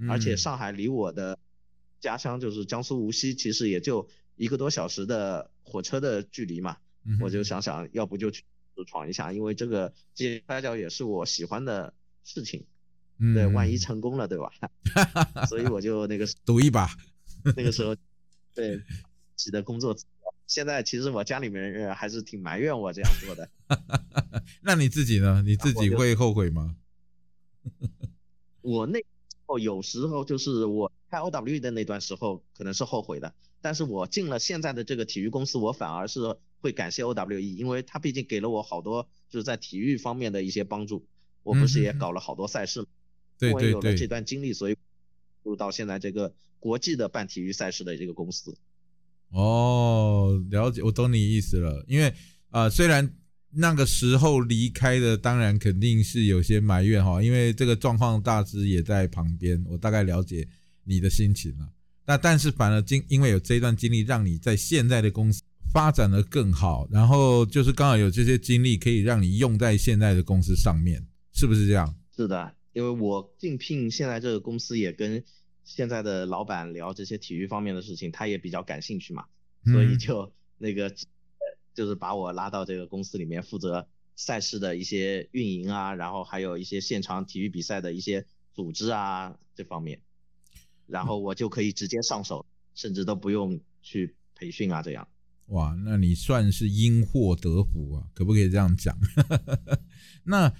[0.09, 1.37] 而且上海离我的
[1.99, 6.77] 家乡就是江苏无锡，其实也就一个多小时的火车的距离嘛。
[7.19, 8.43] 我就想想要不就去
[8.87, 12.65] 闯一下，因为这个接摔跤也是我喜欢的事情。
[13.33, 14.51] 对，万一成功了，对吧？
[15.47, 16.89] 所以我就那个赌一把。
[17.55, 17.95] 那个时候，
[18.53, 18.77] 对，
[19.35, 19.95] 自己的工作。
[20.47, 23.49] 现在其实我家里面人还是挺埋怨我这样做的。
[24.61, 25.41] 那你自己呢？
[25.45, 26.75] 你自己会后悔吗？
[28.61, 29.03] 我那。
[29.47, 33.33] 哦，有时候就是我开 OWE 的那段时候，可能是后悔的。
[33.59, 41.05] 但是我进了现在的这个体育公司，我反而是会感谢 OWE，因为他毕竟给了我好多就是在体育方面的一些帮助。
[41.43, 42.85] 我不是也搞了好多赛事，
[43.49, 44.75] 因为有了这段经历，所以
[45.43, 48.55] 入到现在这个国际的办体育赛事的这个公司。
[49.29, 51.83] 哦，了解，我懂你意思了。
[51.87, 52.13] 因为
[52.49, 53.09] 啊，虽然
[53.49, 60.47] 那个时候离开的，当然肯定是有些埋怨哈，因为这个状况大致也在旁边，我大概了解
[60.83, 61.69] 你的心情了。
[62.05, 71.01] 那但是反而经因为有这一段经历，让你在现在的公司发展的更好，然后就是刚好有这些经历可以让你用在现在的公司上面，
[71.33, 71.95] 是不是这样？
[72.13, 75.23] 是的，因为我竞聘现在这个公司也跟。
[75.63, 79.25] 现在的老板聊这些体育方面的事情，他也比较感兴趣嘛，
[79.63, 80.93] 所以就那个，
[81.75, 90.01] 就是把我拉到这个公司里面，负责赛事的一些运营啊，然后还有一些现场体育比赛的一些组织啊这方面，
[90.87, 95.07] 然后我就可以直接上手，甚至都不用去培训啊这样。
[95.49, 98.97] 哇，那你算是因祸得福啊，可不可以这样讲？
[100.25, 100.51] 那。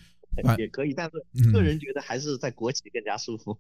[0.58, 3.58] 也可以，但是个人觉得还是在国企更加舒服。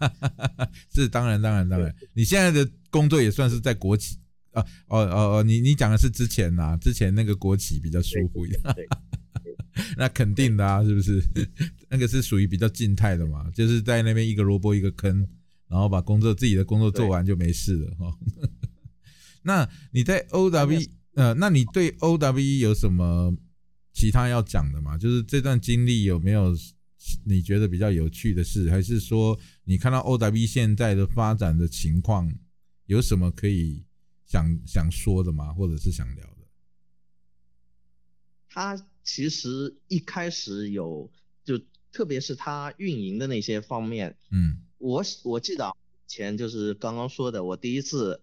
[0.94, 1.94] 是当然，当然，当然。
[2.14, 4.18] 你现在的工作也算是在国企
[4.52, 4.62] 啊？
[4.88, 6.76] 哦哦哦，你你讲的是之前呐？
[6.80, 8.60] 之前那个国企比较舒服一点。
[9.96, 11.22] 那肯定的啊，是不是？
[11.88, 15.26] 那个是属于比较静态的嘛，就是在那边一个萝卜一个坑，
[15.68, 18.18] 然后把工作自己的工作做完就没事了哈。
[19.42, 20.80] 那你在 O W
[21.14, 23.34] 呃，那你对 O W 有什么？
[23.92, 26.56] 其他要讲的嘛，就是这段经历有没有
[27.24, 32.32] 你觉得比较有趣的事，还是说你看到 O W 现在的发展的情况
[32.86, 33.82] 有什么可以
[34.24, 35.52] 想想说的吗？
[35.52, 36.46] 或者是想聊的？
[38.48, 41.10] 他其实一开始有，
[41.44, 41.60] 就
[41.92, 45.76] 特别是他运营的那些方面，嗯，我我记得
[46.06, 48.20] 前就是刚刚说的，我第一次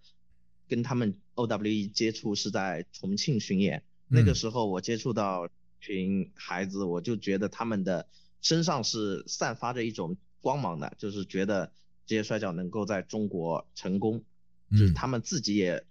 [0.68, 5.48] 跟他们 O W 接触是在重庆巡演，那个时候我接触到。
[5.80, 8.08] 群孩子，我就觉得他们的
[8.42, 11.72] 身上是散发着一种光芒的，就是觉得
[12.06, 14.24] 这些摔跤能够在中国成功，
[14.72, 15.86] 就是他们自己也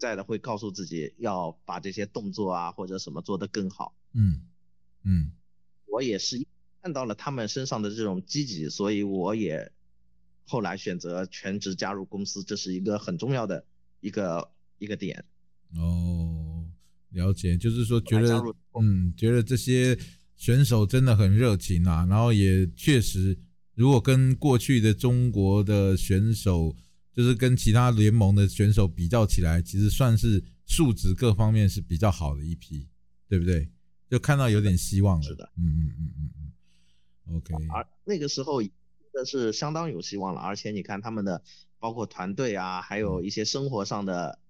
[0.00, 3.94] 在的会告诉自己要把这些动作啊或者什么做得更好。
[4.12, 4.42] 嗯
[5.02, 5.32] 嗯，
[5.86, 6.44] 我也是
[6.82, 9.72] 看到了他们身上的这种积极，所以我也
[10.46, 13.64] 后来选择全职加入公司，这是一个很重要的
[14.00, 15.24] 一个一个点。
[15.76, 16.43] 哦。
[17.14, 18.42] 了解，就是说觉得，
[18.80, 19.96] 嗯，觉得这些
[20.36, 23.38] 选手真的很热情啊，然后也确实，
[23.74, 26.74] 如果跟过去的中国的选手，
[27.12, 32.88] 就是跟其他联盟的选手比较起来，其实算是素质各方面是比较好的一批，
[33.28, 33.68] 对不对？
[34.10, 35.22] 就看到有点希望了。
[35.22, 36.30] 是的，嗯嗯嗯嗯
[37.28, 37.36] 嗯。
[37.36, 37.54] OK。
[37.72, 38.70] 而那个时候真
[39.14, 41.40] 的是相当有希望了，而且你看他们的
[41.78, 44.40] 包括团队啊，还有一些生活上的。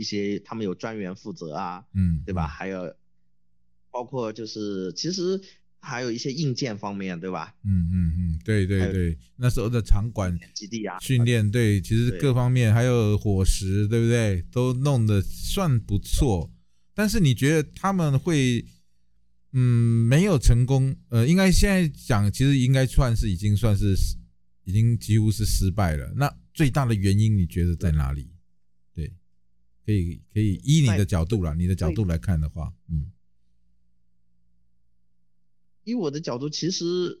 [0.00, 2.46] 一些他们有专员负责啊，嗯，对吧？
[2.46, 2.90] 还有
[3.90, 5.38] 包括就是其实
[5.78, 7.54] 还有一些硬件方面，对吧？
[7.64, 14.42] 嗯嗯嗯，对对对，那时候的场馆基地啊，训练对，其实各方面还有伙食，对不对？
[14.50, 16.50] 都弄得算不错。
[16.94, 18.64] 但是你觉得他们会
[19.52, 19.60] 嗯
[20.08, 20.96] 没有成功？
[21.10, 23.94] 呃，应该现在讲，其实应该算是已经算是
[24.64, 26.10] 已经几乎是失败了。
[26.16, 28.29] 那最大的原因你觉得在哪里？
[29.90, 33.10] 可以可以依你的角度了，你的角度来看的话，嗯，
[35.82, 37.20] 以我的角度，其实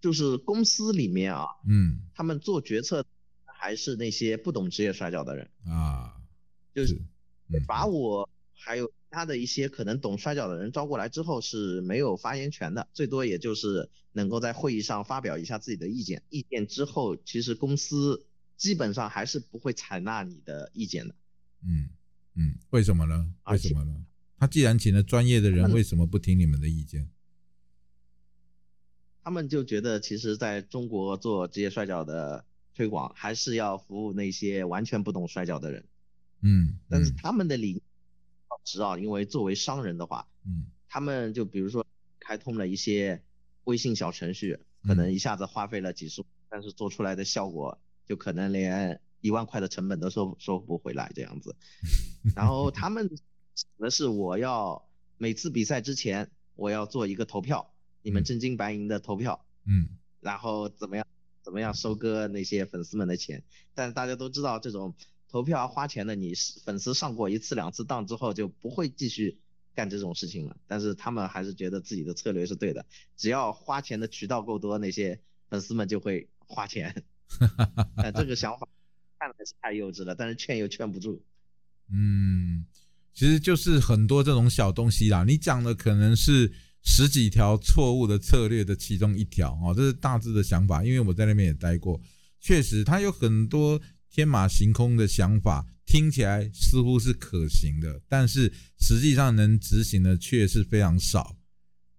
[0.00, 3.04] 就是公司里面啊，嗯，他们做决策
[3.44, 5.50] 还是那些不懂职业摔跤的人。
[5.66, 6.14] 啊，
[6.72, 6.96] 就是。
[7.66, 18.24] 把我还有他的一些可能懂摔跤的人招过来之后是没有发言权的，最多也就是能够在会议上发表一下自己的意见，意见之后，其实公司
[18.56, 21.14] 基本上还是不会采纳你的意见的。
[21.64, 21.88] 嗯
[22.34, 23.32] 嗯，为什么呢？
[23.46, 24.04] 为什么呢？
[24.38, 27.08] 他既然请了专业的人，为什么不听你们的意见？
[29.22, 32.44] 他们就觉得，其实在中国做职业摔跤的
[32.74, 35.84] 推广，还是要服务那些完全不懂摔跤的人。
[36.40, 37.80] 嗯，但是他们的理
[38.64, 41.86] 值啊，因为作为商人的话，嗯，他们就比如说
[42.18, 43.22] 开通了一些
[43.64, 49.00] 微信小程序，可能一下子花费了几十，但是做出来的效果就可能连。
[49.22, 51.56] 一万块的成本都收收不回来这样子，
[52.36, 53.08] 然后他们
[53.78, 59.88] 的是我要每次比赛之前我要做一个投票，你们真金白银的投票，嗯，
[60.20, 61.06] 然后怎么样
[61.40, 63.44] 怎么样收割那些粉丝们的钱，
[63.74, 64.94] 但是大家都知道这种
[65.28, 69.38] 投票花钱的，你粉丝上过一次两次当之后就不会继续
[69.72, 72.84] 干这种事情了，但是他们还是觉得自己的策略是对的，
[73.16, 77.04] 只要花钱的渠道够多，那些粉丝们就会花钱，
[78.16, 78.66] 这个想法。
[79.22, 81.22] 看来是太幼稚了，但是劝又劝不住。
[81.92, 82.64] 嗯，
[83.14, 85.22] 其实就是很多这种小东西啦。
[85.22, 86.52] 你讲的可能是
[86.82, 90.84] 十几条错误的策略的其中一条哦，这是大致的想法。
[90.84, 92.00] 因为我在那边也待过，
[92.40, 101.36] 确实他有很多天马行空的想法，听起来似乎是可行的，但是实际上能执行的却是非常少，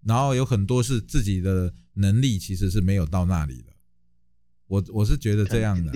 [0.02, 3.72] 然后有很多是自己的能力其实是没有到那里的。
[4.66, 5.92] 我我是觉得这样的，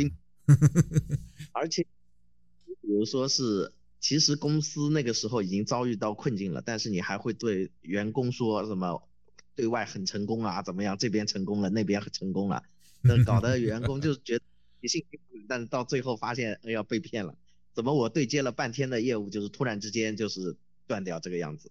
[1.53, 1.82] 而且
[2.80, 9.03] 比如说是，其实公司那个时候已经遭遇到困境了，但是你还会对员工说什么
[9.55, 10.96] 对外很成功啊，怎么样？
[10.96, 12.62] 这边成功了，那边成功了，
[13.03, 14.44] 那搞得员工就觉得
[14.80, 17.36] 你信心满，但是到最后发现哎呀被骗了，
[17.74, 21.70] 怎么我对接了半天的业务，就是突然之间就是断掉这个样子？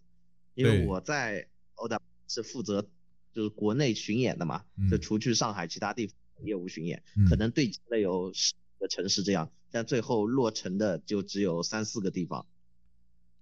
[0.53, 2.87] 因为我在欧达是负责
[3.33, 12.45] 就是国内巡演的嘛，就除去上海其他地方业务巡演，可能对接了有十个城市这样，但最后落成的就只有三四个地方，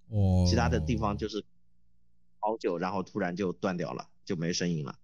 [0.08, 1.44] 哦，其他的地方就是
[2.38, 4.98] 好久，然后突然就断掉了，就没声音了。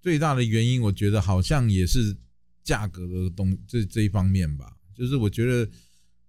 [0.00, 2.16] 最大的原因，我觉得好像也是
[2.62, 5.70] 价格的东这这一方面吧，就是我觉得，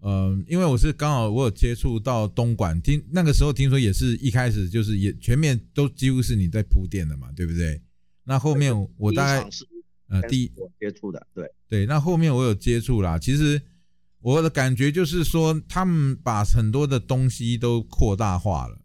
[0.01, 7.81] 嗯，因为我是刚好我有接触到东莞，听那个时候听说也是一开始就是也全面都几乎是你在铺垫的嘛，对不对？
[8.23, 9.49] 那后面我大概
[10.11, 13.59] 呃第一接触的，对对，那后面我有接触啦，其实
[14.19, 18.79] 我的感觉就是说，他们把很多的东西都扩大化了，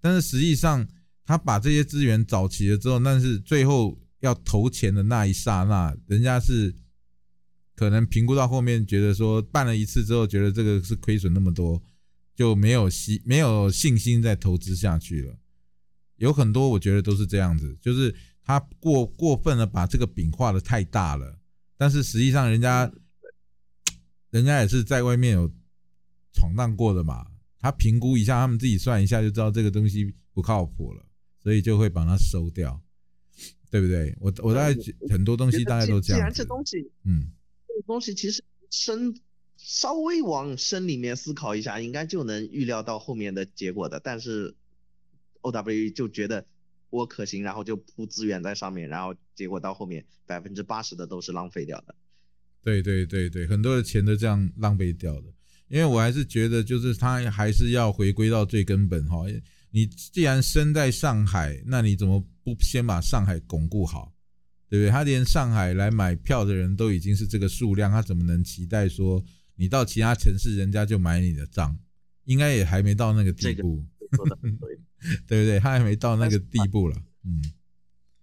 [0.00, 0.88] 但是实际上
[1.24, 3.98] 他把这些资源找齐了之后，但是最后。
[4.22, 6.72] 要投钱的那一刹那，人家是
[7.74, 11.82] 可能评估到后面，觉得说办了一次之后，觉得这个是亏损那么多，
[12.32, 15.34] 就没有信没有信心再投资下去了。
[16.18, 18.14] 有很多我觉得都是这样子，就是
[18.44, 21.38] 他过过分的把这个饼画的太大了，
[21.76, 22.92] 但是实际上人家
[24.30, 25.50] 人家也是在外面有
[26.32, 27.26] 闯荡过的嘛，
[27.60, 31.04] 他评估一下，他们自己算一下就知道这个东西不靠谱了，
[31.42, 32.80] 所以就会把它收掉。
[33.70, 34.14] 对不对？
[34.20, 34.78] 我我大概
[35.08, 36.18] 很多东西大概都这样。
[36.18, 36.76] 既然这东西，
[37.06, 37.32] 嗯，
[37.66, 39.18] 这个东西其实深
[39.56, 43.98] 稍微往深里面思考一下，应该就能预料到后面的结果的。
[43.98, 44.54] 但是
[45.40, 46.44] O W 就觉得
[46.92, 51.94] 我可行，然后就铺资源在上面，然后结果到后面百分之八十的都是浪费掉的。
[52.62, 55.32] 对对对对，很多的钱都这样浪费掉的。
[55.68, 59.24] 因为我还是觉得，就是他还是要回归到最根本哈。
[59.70, 62.22] 你既然身在上海，那你怎么？
[62.44, 64.12] 不先把上海巩固好，
[64.68, 64.90] 对不对？
[64.90, 69.24] 他连上海来买票的人都已经是这个数量，他怎么能期待说
[69.54, 71.78] 你到其他城市人家就买你的账？
[72.24, 73.82] 应该也还没到那个地步，
[74.60, 74.78] 对
[75.26, 75.58] 不对？
[75.60, 76.96] 他还没到那个地步了。
[77.24, 77.42] 嗯，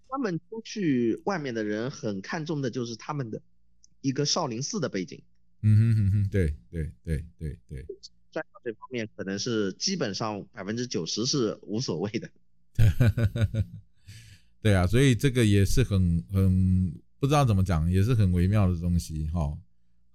[0.08, 3.42] 他们出去外面的人很看重的就是他们的
[4.02, 5.22] 一个少林寺的背景。
[5.62, 7.86] 嗯哼哼哼，对对对对对，
[8.32, 12.30] 在这方面可能是基本上百分之九十是无所谓的。
[14.62, 19.58] 对啊，所以这个也是很很不知道怎么讲，也是很微妙的东西哈。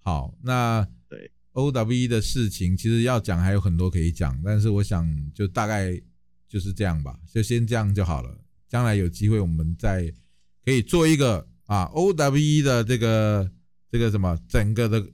[0.01, 6.01] 好，那对 O W 的事情，其实要讲还有很多可以讲，但是我想就大概
[6.49, 8.39] 就是这样吧，就先这样就好了。
[8.69, 10.13] 将来有机会我们再
[10.65, 13.51] 可以做一个啊 OWE 的这个
[13.91, 15.07] 这个什么整个的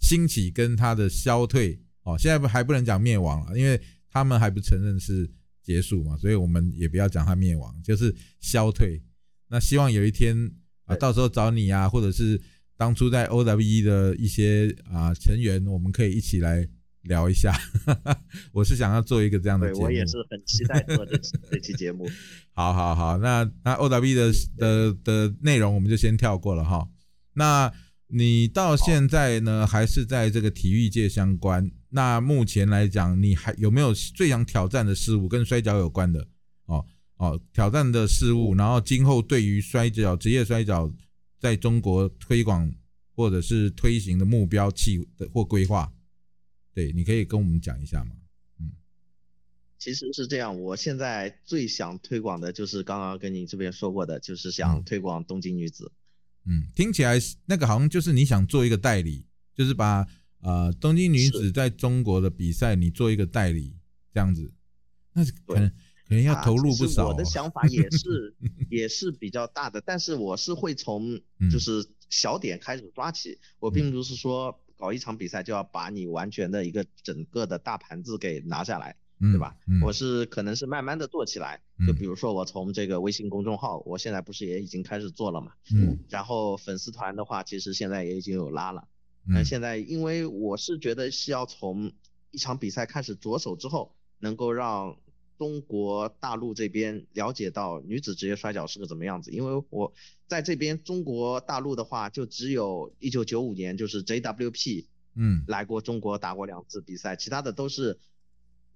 [0.00, 5.30] 兴起跟它的消退哦，现在不还不能讲灭亡了，因为他们还不承认是。
[5.60, 9.02] 结束嘛，所以我们也不要讲它灭亡，就是消退。
[9.48, 10.50] 那希望有一天
[10.86, 12.40] 啊，到时候找你啊，或者是
[12.74, 16.66] 当初在 OWE 的一些啊成员，我们可以一起来
[17.02, 17.52] 聊一下。
[18.52, 21.18] 我是想要做一个这样的节目，我也是很期待做这
[21.50, 22.08] 这期节目。
[22.52, 26.88] 好好好，那那 O W 的的的内容我们就先跳过了哈。
[27.34, 27.72] 那
[28.08, 31.70] 你到现在呢，还是在这个体育界相关？
[31.90, 36.26] 那目前来讲，你还有没有最想挑战的事物跟摔跤有关的？
[36.66, 36.84] 哦
[37.16, 40.92] 哦，挑战的事物，然后今后对于摔跤、职业摔跤
[41.38, 42.70] 在中国推广
[43.14, 45.90] 或者是推行的目标、期的或规划，
[46.78, 48.12] 对，你可以跟我们讲一下吗？
[48.60, 48.70] 嗯，
[49.78, 55.90] 其实是这样，我现在最想推广的就是刚刚跟你这边说过的，就是想推广东京女子。
[56.44, 60.06] 嗯，听起来那个好像就是你想做一个代理，就是把。
[60.40, 63.74] 呃，东京女子在中国的比赛，你做一个代理
[64.14, 64.52] 这样子，
[65.12, 65.68] 那可能
[66.06, 67.08] 可能要投入不少。
[67.08, 68.32] 我的想法也是
[68.70, 71.20] 也是比较大的，但是我是会从
[71.50, 79.56] 就是小点开始抓起，我并不是说搞一场比赛就要把你完全的一个整个的大盘子给拿下来，对吧？
[79.82, 88.86] 我是可能是慢慢的做起来，就比如说我从这个微信公众号，我现在不是也已经开始做了嘛，嗯，然后粉丝团的话，其实现在也已经有拉了。
[89.26, 91.92] 那现在，因为我是觉得是要从
[92.30, 94.96] 一场比赛开始着手之后，能够让
[95.38, 99.30] 中国大陆这边了解到女子职业摔跤是个怎么样子。
[99.30, 99.92] 因为我
[100.26, 105.44] 在这边中国大陆的话，就只有一九九五年就是 JWP 嗯。
[105.46, 107.98] 来过中国打过两次比赛，其他的都是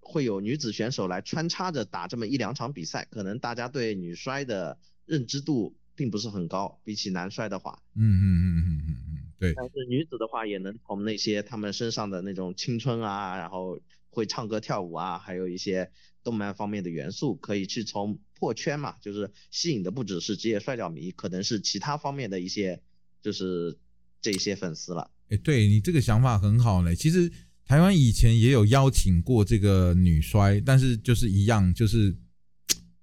[0.01, 15.91] 会有女子选手来穿插着打这么一两场比赛，可能大家对女摔的认知度并不是很高，比起男摔的话，嗯嗯嗯嗯嗯嗯，对，但是女子的话也能从那些她们身上的那种青春啊，然后会唱歌跳舞啊，还有一些
[16.23, 22.81] 动漫方面的元素，可以去从破圈嘛，就是吸引的不只是职业摔角迷，可能是其他方面的一些
[23.21, 23.79] 就是
[24.21, 25.11] 这些粉丝了。
[25.29, 26.95] 哎，对你这个想法很好嘞。
[26.95, 27.31] 其实
[27.65, 32.15] 台湾以前也有邀请过这个女摔，但是就是一样，就是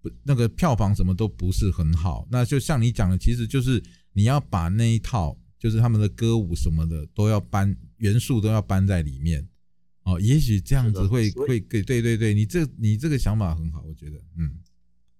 [0.01, 2.27] 不那个票房什么都不是很好。
[2.29, 3.81] 那就像你讲的，其实就是
[4.13, 9.47] 你要把那一套，就是他们的歌舞什么的都要搬元素都要搬在里面。
[10.09, 14.59] 哦，也许这样子会会给对对对，你这你这个想法很好，我觉得，嗯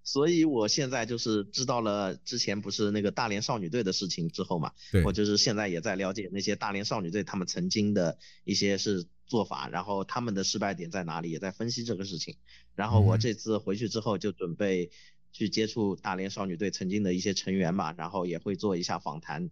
[0.02, 12.34] 所以我现在就是知道了之前不是那个大连少女队的事情之后嘛，对我就是现在也在了解那些大连少女队他们曾经的一些是做法，然后他们的失败点在哪里，也在分析这个事情。
[12.74, 14.90] 然后我嗯这次回去之后就准备
[15.30, 19.44] 去接触大连少女队曾经的一些成员嘛，然后也会做一下访谈，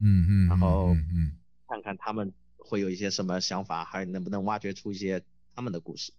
[0.00, 1.32] 嗯嗯，然后嗯嗯。
[1.68, 2.32] 看看他们
[2.66, 5.22] 会有一些什么想法，还能不能挖掘出一些
[5.54, 6.12] 他们的故事。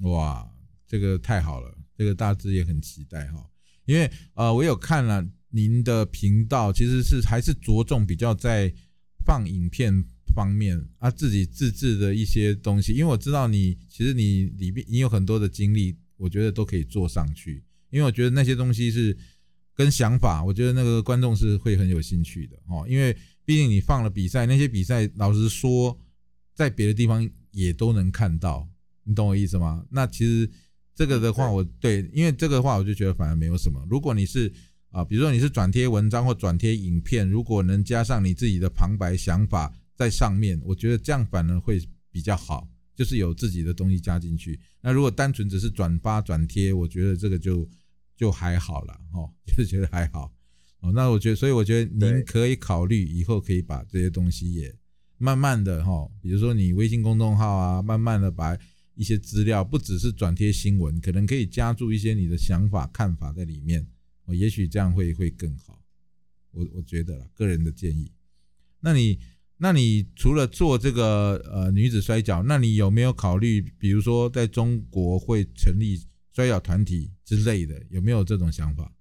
[0.00, 0.50] 哇，
[0.86, 3.48] 这个太好了，这个大致也很期待哈。
[3.84, 8.72] 因为呃，我有看了您的频道，其实是还是着重比较在
[9.24, 9.92] 放影片
[10.34, 12.92] 方面啊，自己自制的一些东西。
[12.92, 17.62] 因为我知道你其实你里面你有很多的经历，我觉得都可以做上去。
[17.90, 19.16] 因为我觉得那些东西是
[19.74, 22.86] 跟想法，我觉得那个观众是会很有兴趣的哦。
[22.88, 23.14] 因为
[23.44, 25.98] 毕竟你放了比赛，那些比赛老实说，
[26.54, 28.68] 在别的地方也都能看到，
[29.04, 29.84] 你懂我意思吗？
[29.90, 30.50] 那其实
[30.94, 33.84] 这个的话对我，对，因为这个的话，我就觉得反而没有什么。
[33.90, 34.52] 如果你是
[34.90, 44.60] 啊、比如说你是转贴文章或转贴影片，如果能加上你自己的旁白想法在上面，我觉得这样反而会比较好，就是有自己的东西加进去。
[44.82, 47.66] 那如果单纯只是转发转贴，我觉得这个就
[48.18, 50.30] 就还好了哦， 就是觉得还好
[50.82, 50.92] 哦。
[50.92, 54.72] 那我觉得，所以我觉得您可以考虑以后可以把这些东西也
[55.16, 58.56] 慢慢的哈，比如说你微信公众号啊，慢慢的把
[58.94, 63.86] 一些资料，不只是转贴新闻，可能可以加注一些你的想法、看法在里面，
[64.26, 65.80] 哦，也许这样会会更好。
[66.50, 68.12] 我我觉得啦，个人的建议。
[68.80, 69.18] 那你
[69.56, 75.98] 那你除了做这个呃女子摔跤，那你有没有考虑，比如说在中国会成立
[76.34, 78.92] 摔跤团体之类的，有没有这种想法？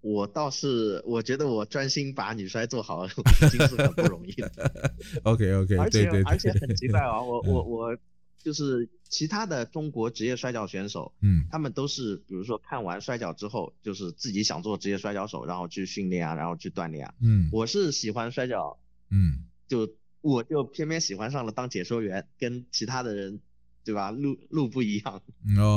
[0.00, 4.50] 我倒是，我觉得我专心把女摔做好已经是很不容易了。
[5.24, 6.22] OK OK，而且对对。
[6.22, 7.52] 对，而且很奇怪啊，我嗯。
[7.52, 7.98] 我我
[8.38, 11.44] 就是其他的中国职业摔跤选手，嗯。
[11.50, 17.14] 他们都是比如说看完摔跤之后，就是自己想做职业摔跤手，然后去训练啊，然后去锻炼啊。
[17.20, 17.48] 嗯。
[17.52, 18.78] 我是喜欢摔跤，
[19.10, 19.44] 嗯。
[19.66, 19.88] 就
[20.20, 23.40] 我就偏偏喜欢上了当解说员，跟其他的人
[23.84, 24.10] 对吧？
[24.12, 25.20] 路路不一样，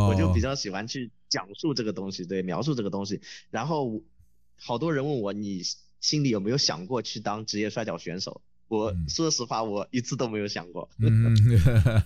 [0.10, 3.22] 我就比较喜欢去讲述这个东西，对，描述这个东西。
[3.50, 4.04] 然后
[4.58, 5.62] 好多人问我，你
[6.02, 8.42] 心里有没有想过去当职业摔跤选手？
[8.68, 10.90] 我嗯说实话，我一次都没有想过。
[11.00, 11.36] 嗯，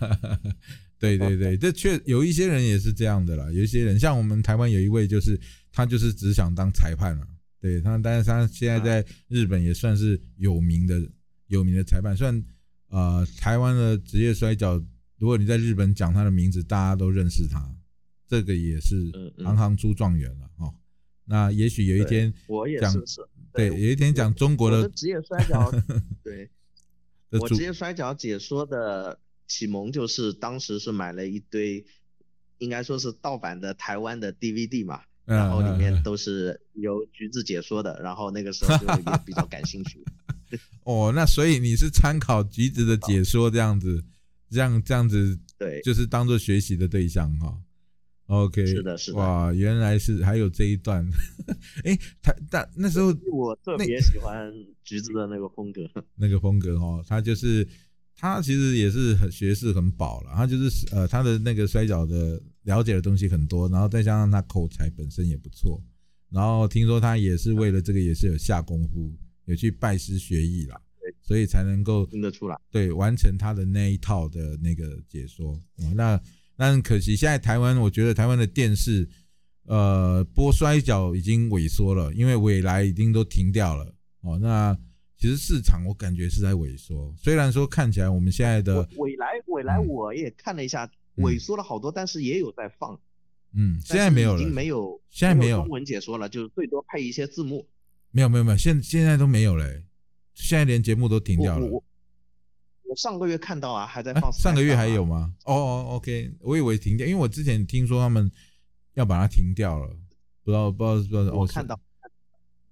[0.98, 3.50] 对对对，这确有一些人也是这样的啦。
[3.52, 5.38] 有一些人，像我们台湾有一位，就是
[5.72, 7.26] 他就是只想当裁判了。
[7.60, 11.00] 对他，但是他现在在日本也算是有名的
[11.48, 12.16] 有名的裁判。
[12.16, 12.44] 虽然
[12.88, 14.82] 呃，台湾的职业摔跤，
[15.18, 17.60] 如果你在日本讲他的名字，大家都认识他，
[18.28, 20.74] 这个也是行行出状元了哦。
[21.26, 23.20] 那也许有一天我也讲是是，
[23.52, 25.72] 对，有一天讲中国的的职业摔跤，
[26.22, 26.50] 对
[27.30, 31.84] 我职业摔跤解说的启蒙就是当时是买了一堆，
[32.58, 40.04] 应该说是盗版的台湾的 DVD 嘛，嗯然后里面都是由橘子解说的，然后那个时候就也比较感兴趣。
[40.84, 44.04] 哦，那所以你是参考橘子的解说这样子，
[44.50, 47.58] 这样这样子对，就是当做学习的对象哈。
[48.26, 51.06] OK，是的是的哇，原来是还有这一段。
[51.84, 54.50] 哎，他但那时候我特那别喜欢
[54.82, 55.82] 橘子的那个风格。
[56.16, 57.66] 那个风格哦，他就是
[58.16, 65.78] 他其实也是很学识很饱了，他就是呃他的那个摔跤的了解的东西很多，然后再加上他口才本身也不错，
[66.30, 69.12] 然后听说他也是为了这个也是有下功夫，
[69.44, 75.52] 有去拜师学艺啦对，所以才能够听得出来，对完成他的那一套的那个解说。
[75.76, 76.18] 哦、那
[76.56, 79.08] 那很可惜，现在台湾我觉得台湾的电视
[79.66, 84.38] 呃播摔角已经萎缩了，因为未来已经都停掉了哦。
[84.38, 84.76] 那
[85.16, 90.84] 其实市场我感觉是在萎缩，虽然说看起来我们现在的我未来未来嗯我也看了一下，
[91.16, 92.98] 嗯萎缩了好多，但是也有在放。
[93.56, 97.66] 嗯现在没有了已经，没有，现在没有中文解说了，就是最多配一些字幕。
[98.10, 99.84] 没有没有没有，现现在都没有了欸，
[100.34, 101.78] 现在连节目都停掉了我。
[101.78, 101.84] 我
[102.94, 105.04] 我上个月看到啊，还在哎放、上个月还有？
[105.04, 105.34] 吗？
[105.46, 108.30] 哦哦，OK，我以为停掉，因为我之前听说他们
[108.94, 109.88] 要把它停掉了，
[110.44, 111.20] 不知道不知道不知道。
[111.20, 111.74] 哦是我看到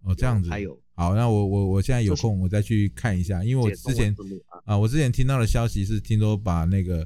[0.05, 4.15] 哦这样子，还有好，那我我我现在有空我再去看一下，因为我之前
[4.47, 7.05] 啊，啊，我之前听到的消息是听说把那个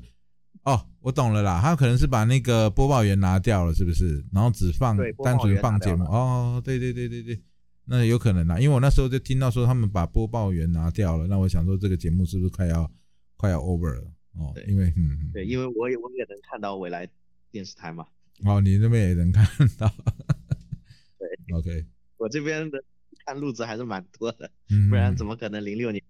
[0.65, 4.23] 哦，我懂了啦，他可能是把那个播报员拿掉了，是不是？
[4.31, 6.05] 然后只放对单纯放节目。
[6.05, 7.41] 哦，对对对对对，
[7.87, 12.91] 那有可能啦，因为我那时候就听到说他们把播报员拿掉了，那我想说这个节目是不是快要
[13.37, 14.13] 快要 over 了？
[14.39, 17.09] 哦，对因为嗯嗯，对，因为我也我也能看到未来
[17.51, 18.07] 电视台嘛，
[18.45, 19.47] 哦，你那边也能看
[19.79, 19.91] 到。
[21.19, 21.87] 对，OK，
[22.19, 22.83] 我这边的
[23.25, 26.03] 看路子还是蛮多的，嗯，不然怎么可能零六年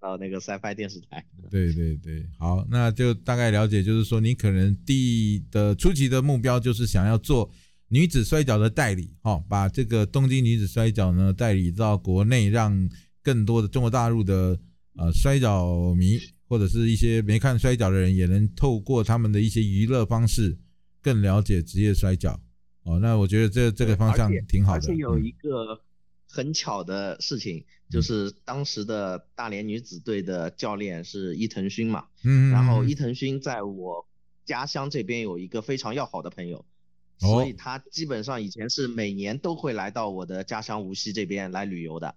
[0.00, 1.24] 到那个 Sci-Fi 电视台？
[1.50, 7.50] 对对对，好，那就大概了解，就是说你可能第的初期的目标就是想要做
[7.88, 12.88] 女子摔跤的代理，哦，把这个东京女子摔跤呢代理到国内，让
[13.22, 14.58] 更多的中国大陆的
[14.96, 16.18] 呃摔跤迷
[16.52, 20.58] 或者是一些没看摔跤的人，也能透过他们的一些娱乐方式，
[21.00, 22.38] 更了解职业摔跤。
[22.82, 24.76] 哦，那我觉得这这个方向挺好的。
[24.76, 25.80] 而且有嗯一个
[26.28, 34.06] 很巧的事情，就是当时的大连女子队的教练是伊藤薰嘛，嗯，然后伊藤薰在我
[34.44, 42.14] 家乡这边有一个非常要好的朋友，哦所以他基本上以前是每年都会来到我的家乡无锡这边来旅游的。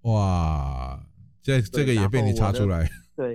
[0.00, 1.06] 哇，
[1.40, 2.90] 这这个也被你查出来。
[3.16, 3.32] 对，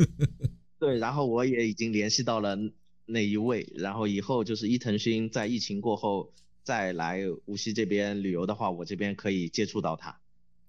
[0.80, 2.58] 对，然后我也已经联系到了
[3.06, 6.32] 那一位，然后以后就是伊藤勋在疫情过后
[6.64, 10.18] 再来无锡这边旅游的话，我这边可以接触到他。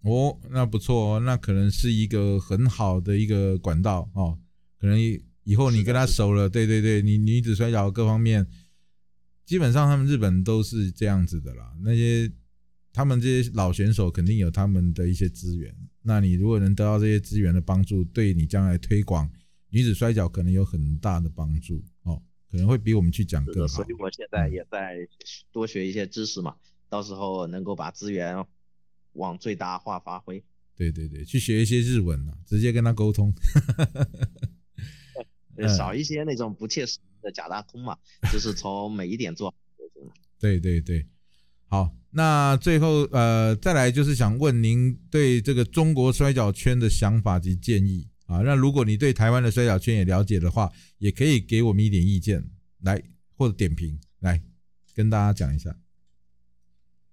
[0.02, 4.38] 哦，那不错哦，那可能是一个很好的一个管道哦。
[4.78, 8.46] 可能以以后你跟他熟了，对对对，你女子摔跤各方面，
[9.44, 11.72] 基本上他们日本都是这样子的啦。
[11.84, 12.32] 那些
[12.92, 19.30] 他们这些老选手肯定有他们的一些资源，那你如果能得到这些资源的帮助，对你将来推广
[19.70, 23.92] 女子摔跤可能有很大的帮助哦，可能会比我们去讲是的，更好所以。
[23.94, 25.08] 我现在也在
[25.50, 26.56] 多学一些知识嘛，
[26.88, 28.44] 到时候能够把资源
[29.12, 30.42] 往最大化发挥。
[30.74, 33.32] 对对对，去学一些日文啊，直接跟他沟通。
[35.54, 37.96] 对嗯少一些那种不切实际的假大空嘛，
[38.32, 39.54] 就是从每一点做。
[40.38, 41.06] 对对对，
[41.72, 48.42] 好，那最后呃，再来就是想问您对这个中国摔跤圈的想法及建议啊。
[48.42, 52.44] 那如果你对台湾的摔跤圈也了解的话，也可以给我们一点意见
[52.82, 53.02] 来
[53.38, 54.42] 或者点评来
[54.94, 55.74] 跟大家讲一下。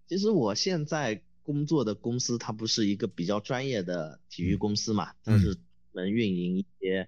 [0.10, 5.56] 其实我现在工作的公司，它不是一个比较专业的体育公司嘛，它是
[5.94, 7.08] 能运营一些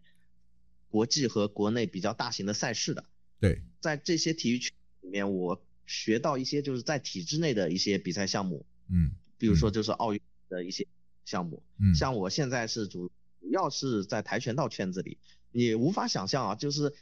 [0.87, 3.03] 国际和国内比较大型的赛事的。
[3.41, 4.71] 对，在这些体育圈
[5.01, 5.61] 里面，我
[5.91, 10.87] 学到一些就是在体制内的一些比赛项目，嗯比如说就是奥运的一些
[11.25, 11.61] 项目。
[11.77, 13.11] 嗯，像我现在是主
[13.41, 15.17] 主要是在跆拳道圈子里，
[15.51, 16.93] 你无法想象啊，就是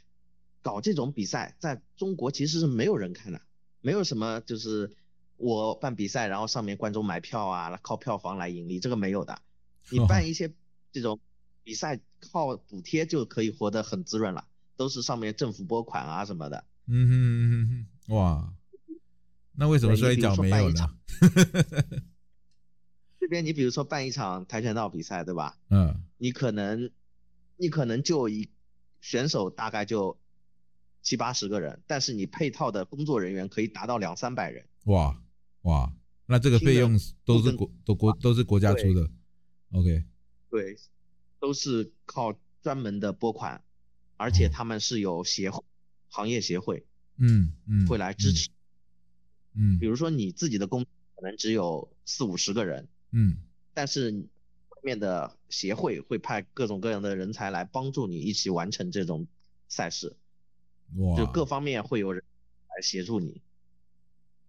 [0.60, 3.40] 搞这种比赛，在中国其实是没有人看的，
[3.80, 4.90] 没有什么就是
[5.36, 9.40] 我办比赛，然后上面观众买票啊，靠票房来盈利，这个没有的。
[9.90, 10.52] 你哦办一些
[10.92, 11.20] 这种
[11.62, 12.00] 比赛，
[12.32, 16.64] 靠补贴就可以活得很滋润了，都是上面政府拨款啊什么的。
[16.86, 18.52] 嗯哼嗯哼嗯哼，哇，
[19.56, 20.98] 那为什么摔对你比如跤没有一场？
[23.20, 25.58] 这边你比如说办一场跆拳道比赛，对吧？
[25.68, 26.90] 嗯你可能，
[27.56, 28.48] 你可能就一
[29.00, 30.18] 选手大概就
[31.02, 34.66] 七八十个人，但是你配套的工作人员可以达到两三百人。
[34.84, 35.20] 哇
[35.62, 35.92] 哇，
[36.26, 39.10] 那这个费用都是国都国都是国家出的
[39.72, 40.04] ，OK，
[40.50, 40.76] 对，
[41.38, 43.62] 都是靠专门的拨款，
[44.16, 45.62] 而且哦他们是有协会、
[46.08, 46.86] 行业协会
[47.18, 48.48] 嗯嗯，会来支持。
[48.48, 48.52] 嗯，
[49.78, 50.84] 比如说你自己的工
[51.16, 53.36] 可能只有四五十个人，嗯。
[53.72, 59.26] 但是外面的协会会派各种各样的人才来帮助你一起完成这种
[59.68, 60.16] 赛事，
[60.96, 62.22] 嗯，哇，就各方面会有人
[62.68, 63.40] 来协助你。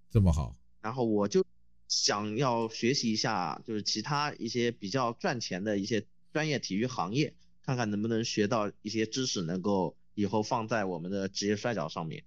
[0.10, 1.45] 这么好，然后我就
[1.88, 7.34] 想要学习一下，就是其他一些比较赚钱的一些专业体育行业，
[7.64, 12.24] 看看能不能学到一些知识，能够以后放在我们的职业摔角上面，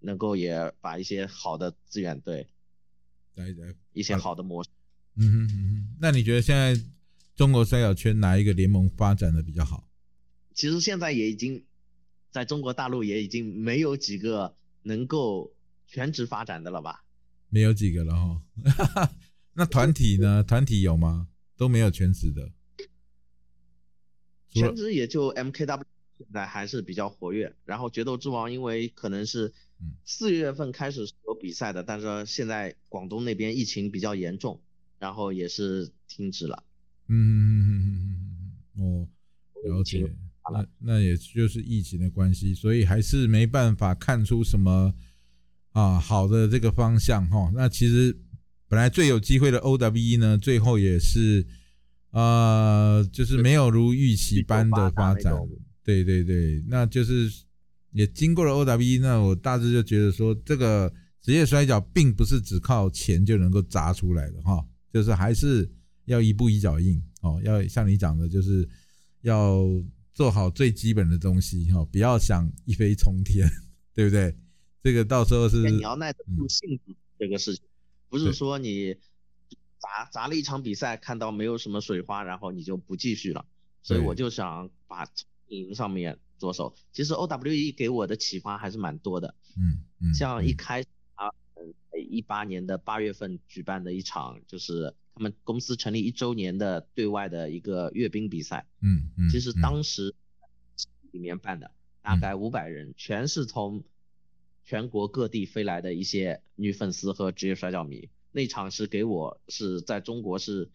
[0.00, 2.46] 能够也把一些好的资源对
[3.34, 4.70] 来来，一些好的模式。
[5.16, 6.78] 嗯哼嗯哼，那你觉得现在
[7.34, 9.88] 中国摔跤圈哪一个联盟发展的比较好？
[10.54, 11.64] 其实现在也已经
[12.30, 15.54] 在中国大陆也已经没有几个能够
[15.86, 17.04] 全职发展的了吧？
[17.48, 19.12] 没有几个了哈。
[19.54, 20.42] 那团体呢？
[20.42, 21.28] 团体有吗？
[21.56, 22.52] 都没有全职的。
[24.50, 25.82] 全职也就 MKW
[26.18, 34.60] 现在还是比较活跃，然后决斗之王因为可能是嗯四月份开始是有比赛的，但是现在广东那边疫情比较严重，
[34.98, 36.62] 然后也是停止了。
[37.08, 39.08] 嗯嗯嗯嗯嗯嗯嗯，哦，
[39.68, 40.10] 了解。
[40.52, 44.94] 那那也就是疫情的关系，所以还是没办法看出什么
[45.72, 47.50] 啊好的这个方向哈。
[47.52, 48.16] 那其实
[48.68, 51.44] 本来最有机会的 OWE 呢，最后也是
[52.10, 55.36] 呃，就是没有如预期般的发展。
[55.82, 57.28] 对对对，那就是
[57.96, 60.92] 也经过了 OWE，那我大致就觉得说，这个
[61.22, 65.66] 职业摔跤并不是只靠钱就能够砸出来的哈，就是还是
[66.04, 68.68] 要一步一脚印哦，要像你讲的，就是
[69.22, 69.66] 要
[70.12, 73.48] 做好最基本的东西哈，不要想一飞冲天，
[73.94, 74.36] 对不对？
[74.82, 77.64] 这个到时候是你要耐得住性子，这个事情
[78.10, 78.94] 不是说你
[79.78, 83.46] 砸砸了一场比赛，看到没有什么水花，然后你就不继续了。
[83.82, 85.08] 所以我就想把。
[85.48, 89.34] 营上面着手，其实 OWE 给我的启发还是蛮多的。
[89.56, 91.74] 嗯嗯，像一开始啊，嗯，
[92.10, 98.66] 一八年的八月份举办的一场，就是他们公司成立一周年的对外的一个阅兵比赛。
[98.80, 100.14] 嗯嗯，其实当时
[101.10, 101.70] 里面办的
[102.02, 103.84] 大概五百人，全是从
[104.64, 108.08] 全国各地飞来的一些女粉丝和职业摔跤迷。
[108.32, 110.70] 那场是给我是在中国是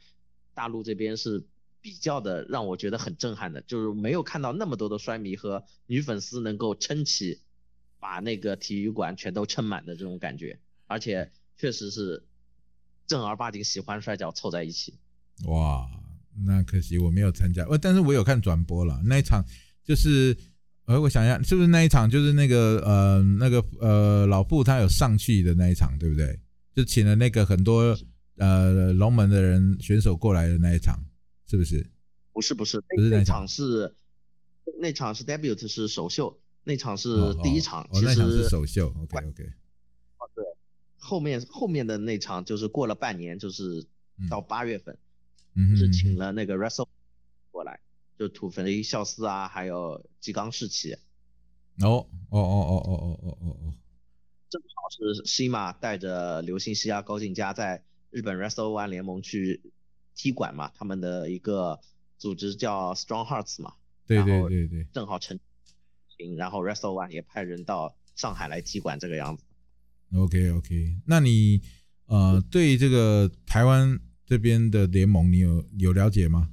[0.53, 1.45] 大陆这边是。
[1.82, 7.40] 比较的让我觉得很震撼的，就是没有看到那么多的摔迷和女粉丝能够撑起，
[8.00, 12.24] 把那个体育馆全都撑满的这种感觉，而且确实是
[13.08, 14.94] 正儿八经喜欢摔跤凑在一起。
[15.46, 15.90] 哇，
[16.46, 19.44] 那可惜我没有参加，呃，但是我有看转播了那一场，
[19.84, 20.38] 就是，
[20.86, 26.40] 呃，我想一下，是不是那一场就是那个呃那个呃老布他有上去的那一场，对不对？
[26.76, 27.98] 就请了那个很多
[28.38, 31.04] 呃龙门的人选手过来的那一场。
[31.52, 31.86] 是不是？
[32.32, 33.93] 不是不是，那场是
[34.80, 37.84] 那场是 debut 是首秀，那场是第一场。
[37.91, 38.88] 哦，那场是首秀。
[38.88, 39.43] OK OK。
[40.18, 40.45] 哦，对，
[40.97, 43.86] 后面后面的那场就是过了半年，就是
[44.30, 44.97] 到八月份，
[45.76, 46.88] 是请了那个 Russell
[47.52, 47.82] 过来，
[48.18, 50.93] 就土肥孝司啊，还有吉冈士奇。
[51.82, 53.74] 哦哦哦哦哦哦哦哦哦，
[54.49, 59.62] 正好是西马带着刘星西啊、高进佳在日本 Wrestle One 联盟去。
[60.22, 61.80] 踢馆嘛，他们的一个
[62.19, 63.74] 组织叫 Strong Hearts 嘛，
[64.05, 65.39] 对对对对，正好成
[66.15, 69.43] 行，然后 Wrestle One 也派人到上海来踢馆这个样子。
[70.13, 71.63] OK OK，那你
[72.05, 76.51] 呃对这个台湾这边的联盟你有有了解吗？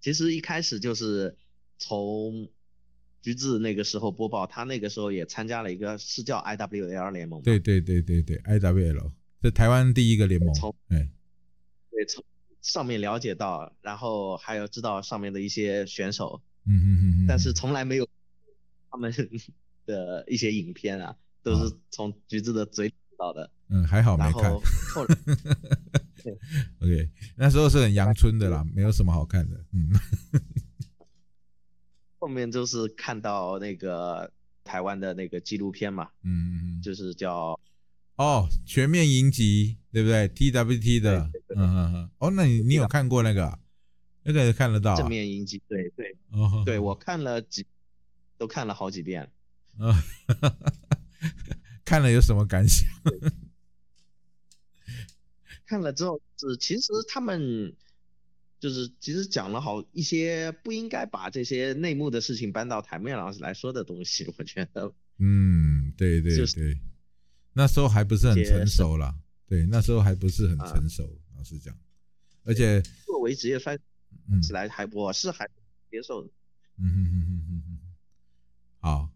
[0.00, 1.36] 其实一开始就是
[1.76, 2.48] 从
[3.20, 10.54] 橘子那个时候播报，他那个时候也参加了一个是叫 IWL 联盟，对对对对对，IWL 这台湾第一个联盟，
[10.88, 11.10] 哎。
[11.98, 12.24] 对，从
[12.62, 18.08] 上面了解到，然后还有知道上面的一些选手，嗯嗯嗯，但是从来没有
[18.88, 19.12] 他们
[19.84, 23.50] 的一些影片啊，都是从橘子的嘴里知道的。
[23.68, 24.54] 嗯，还好没看。
[24.94, 25.16] 后来，
[26.80, 29.56] OK，那时候是很阳春的啦，没有什么好看的。
[29.72, 29.90] 嗯，
[32.20, 34.30] 后面就是看到那个
[34.62, 37.58] 台湾的那个纪录片嘛，嗯嗯嗯，就是叫。
[38.18, 42.10] 哦，全面迎击，对不对？TWT 的，嗯嗯嗯。
[42.18, 43.58] 哦，那你你有看过那个？
[44.24, 44.96] 那个看得到。
[44.96, 46.16] 正面迎击，对对。
[46.32, 46.62] 哦。
[46.66, 47.64] 对我看了几，
[48.36, 49.30] 都看了好几遍。
[49.78, 49.94] 嗯，
[51.84, 52.86] 看了有什么感想？
[55.64, 57.72] 看了之后是，其实他们
[58.58, 64.92] 就是其实讲了好一些不应该把这些内幕的事情搬到台面上来说的东西，我觉得。
[65.18, 66.78] 嗯，对对对。
[67.58, 69.12] 那时候还不是很成熟啦，
[69.48, 71.76] 对，那时候还不是很成熟，老实讲，
[72.44, 73.76] 而且作为职业摔
[74.40, 75.44] 起来还我是还
[75.90, 76.28] 接受的，
[76.76, 77.78] 嗯嗯嗯嗯嗯嗯，
[78.78, 79.10] 好，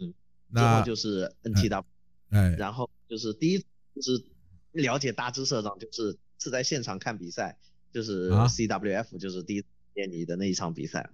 [0.00, 0.12] 嗯，
[0.48, 1.84] 那就是 NTW，
[2.30, 4.24] 哎，然后就是第一就是
[4.72, 7.56] 了解大致社长，就是是在现场看比赛，
[7.92, 11.08] 就是 CWF，就是第一见你的那一场比赛，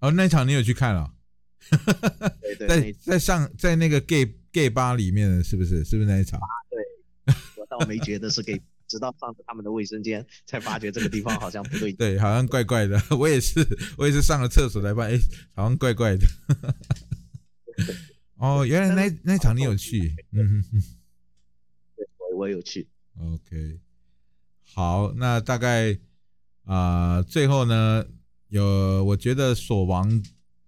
[0.00, 1.14] 哦，那场你有去看 了？
[2.68, 5.84] 在在上在那个 gay gay 吧里面的是不是？
[5.84, 6.40] 是不是那一场？
[6.70, 11.92] 对，我倒没觉得是 gay， 直到上他们的卫生间才发觉这个地方好像不对。
[11.98, 13.00] 对，好像怪怪的。
[13.18, 15.22] 我也是，我也是上了厕所才发现，哎，
[15.54, 16.26] 好像怪怪的。
[18.36, 20.14] 哦，原来那那场你有去？
[20.32, 20.82] 嗯哼哼。
[21.96, 22.88] 对，我我有去。
[23.20, 23.80] OK，
[24.64, 25.98] 好，那大概
[26.64, 28.06] 啊，最后呢，
[28.48, 30.22] 有我觉得锁王。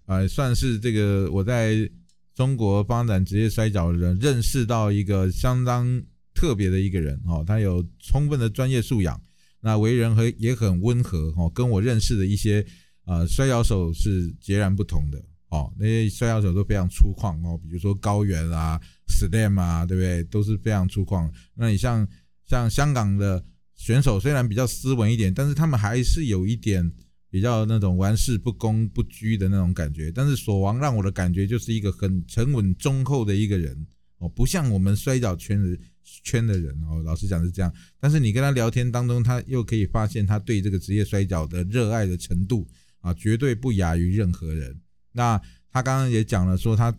[0.07, 1.89] 呃，算是这个我在
[2.35, 6.03] 中国发展职业摔跤的人，认识到一个相当
[6.35, 9.21] 特别的一个人哦，他有充分的专业素养，
[9.61, 12.65] 那为人和也很温和哦，跟我认识的一些
[13.05, 20.25] 呃摔跤手是截然不同的哦，那些摔跤手都非常粗犷哦，比如说高原啊、Slam 啊，对不对？
[20.25, 21.31] 都是非常粗犷。
[21.55, 22.07] 那你像
[22.47, 26.91] 像香港的选手，虽然比较斯文一点，但是他们还是有一点
[27.31, 30.11] 比较那种玩世不恭不拘的那种感觉。
[30.11, 33.87] 但是索王让我的感觉就是一个很沉稳忠厚的一个人
[34.19, 35.79] 哦，不像我们摔跤圈的
[36.25, 37.01] 圈的人哦。
[37.03, 42.69] 老实讲是这样，但是你跟他聊天当中，他又可以发现他对这个职业摔跤的热爱的程度
[43.01, 44.79] 啊，绝对不亚于任何人。
[45.13, 46.95] 那他刚刚也讲了，说他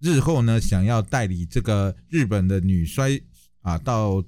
[0.00, 3.20] 日后呢想要代理这个日本的女摔
[3.60, 4.24] 啊到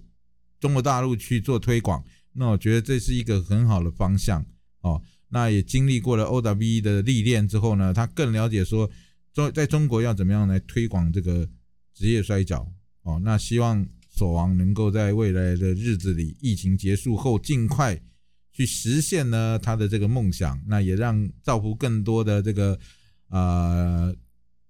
[0.60, 4.44] 中国大陆去做推广，那我觉得这是一个很好的方向
[4.82, 5.02] 哦。
[5.32, 8.90] 那也经历过了 OWE 的历练之后呢，他更了解说
[9.32, 11.48] 中在中国要怎么样来推广这个
[11.94, 12.68] 职业摔跤
[13.02, 13.20] 哦。
[13.22, 17.96] 那希望索王能够在未来的日子里，疫情结束后尽快
[18.52, 22.76] 去实现呢他的这个梦想，那也让造福更多的这个
[23.28, 24.12] 呃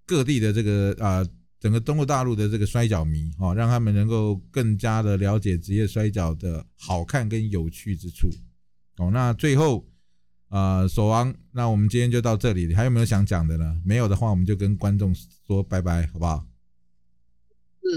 [0.05, 1.27] 各地的这个啊
[1.59, 8.29] 整个中国大陆的这个摔跤迷哦，让他们能够更加的了解职业摔跤的好看跟有趣之处
[8.99, 9.11] 哦。
[9.11, 9.87] 那最后。
[10.51, 13.81] 呃，守王，那我们今天就到这里，还有没有想讲的呢？
[13.85, 15.15] 没有的话，我们就跟观众
[15.47, 16.45] 说拜拜，好不好？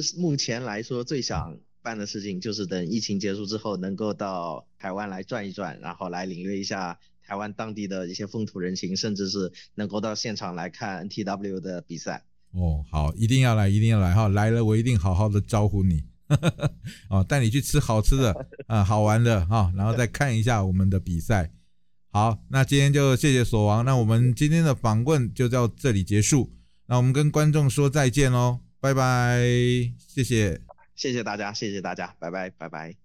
[0.01, 12.24] 是目前来说最想办的事情，就是等疫情结束之后，能够到台湾来转一转，然后来领略一下台湾当地的一些风土人情，甚至是能够到现场来看 NTW 的比赛。
[12.51, 14.28] 哦，好，一定要来，一定要来哈！
[14.28, 16.04] 来了，我一定好好的招呼你，
[17.10, 21.51] 哦，带你去吃好吃的啊，好玩的哈，然后再看一下我们的比赛。
[22.14, 26.53] 好，那今天就谢谢锁王，那我们今天的访问就到这里结束，
[26.86, 29.39] 那我们跟观众说再见喽，拜拜，
[29.97, 30.61] 谢谢，
[30.95, 33.03] 谢谢大家，谢谢大家，拜拜，拜拜。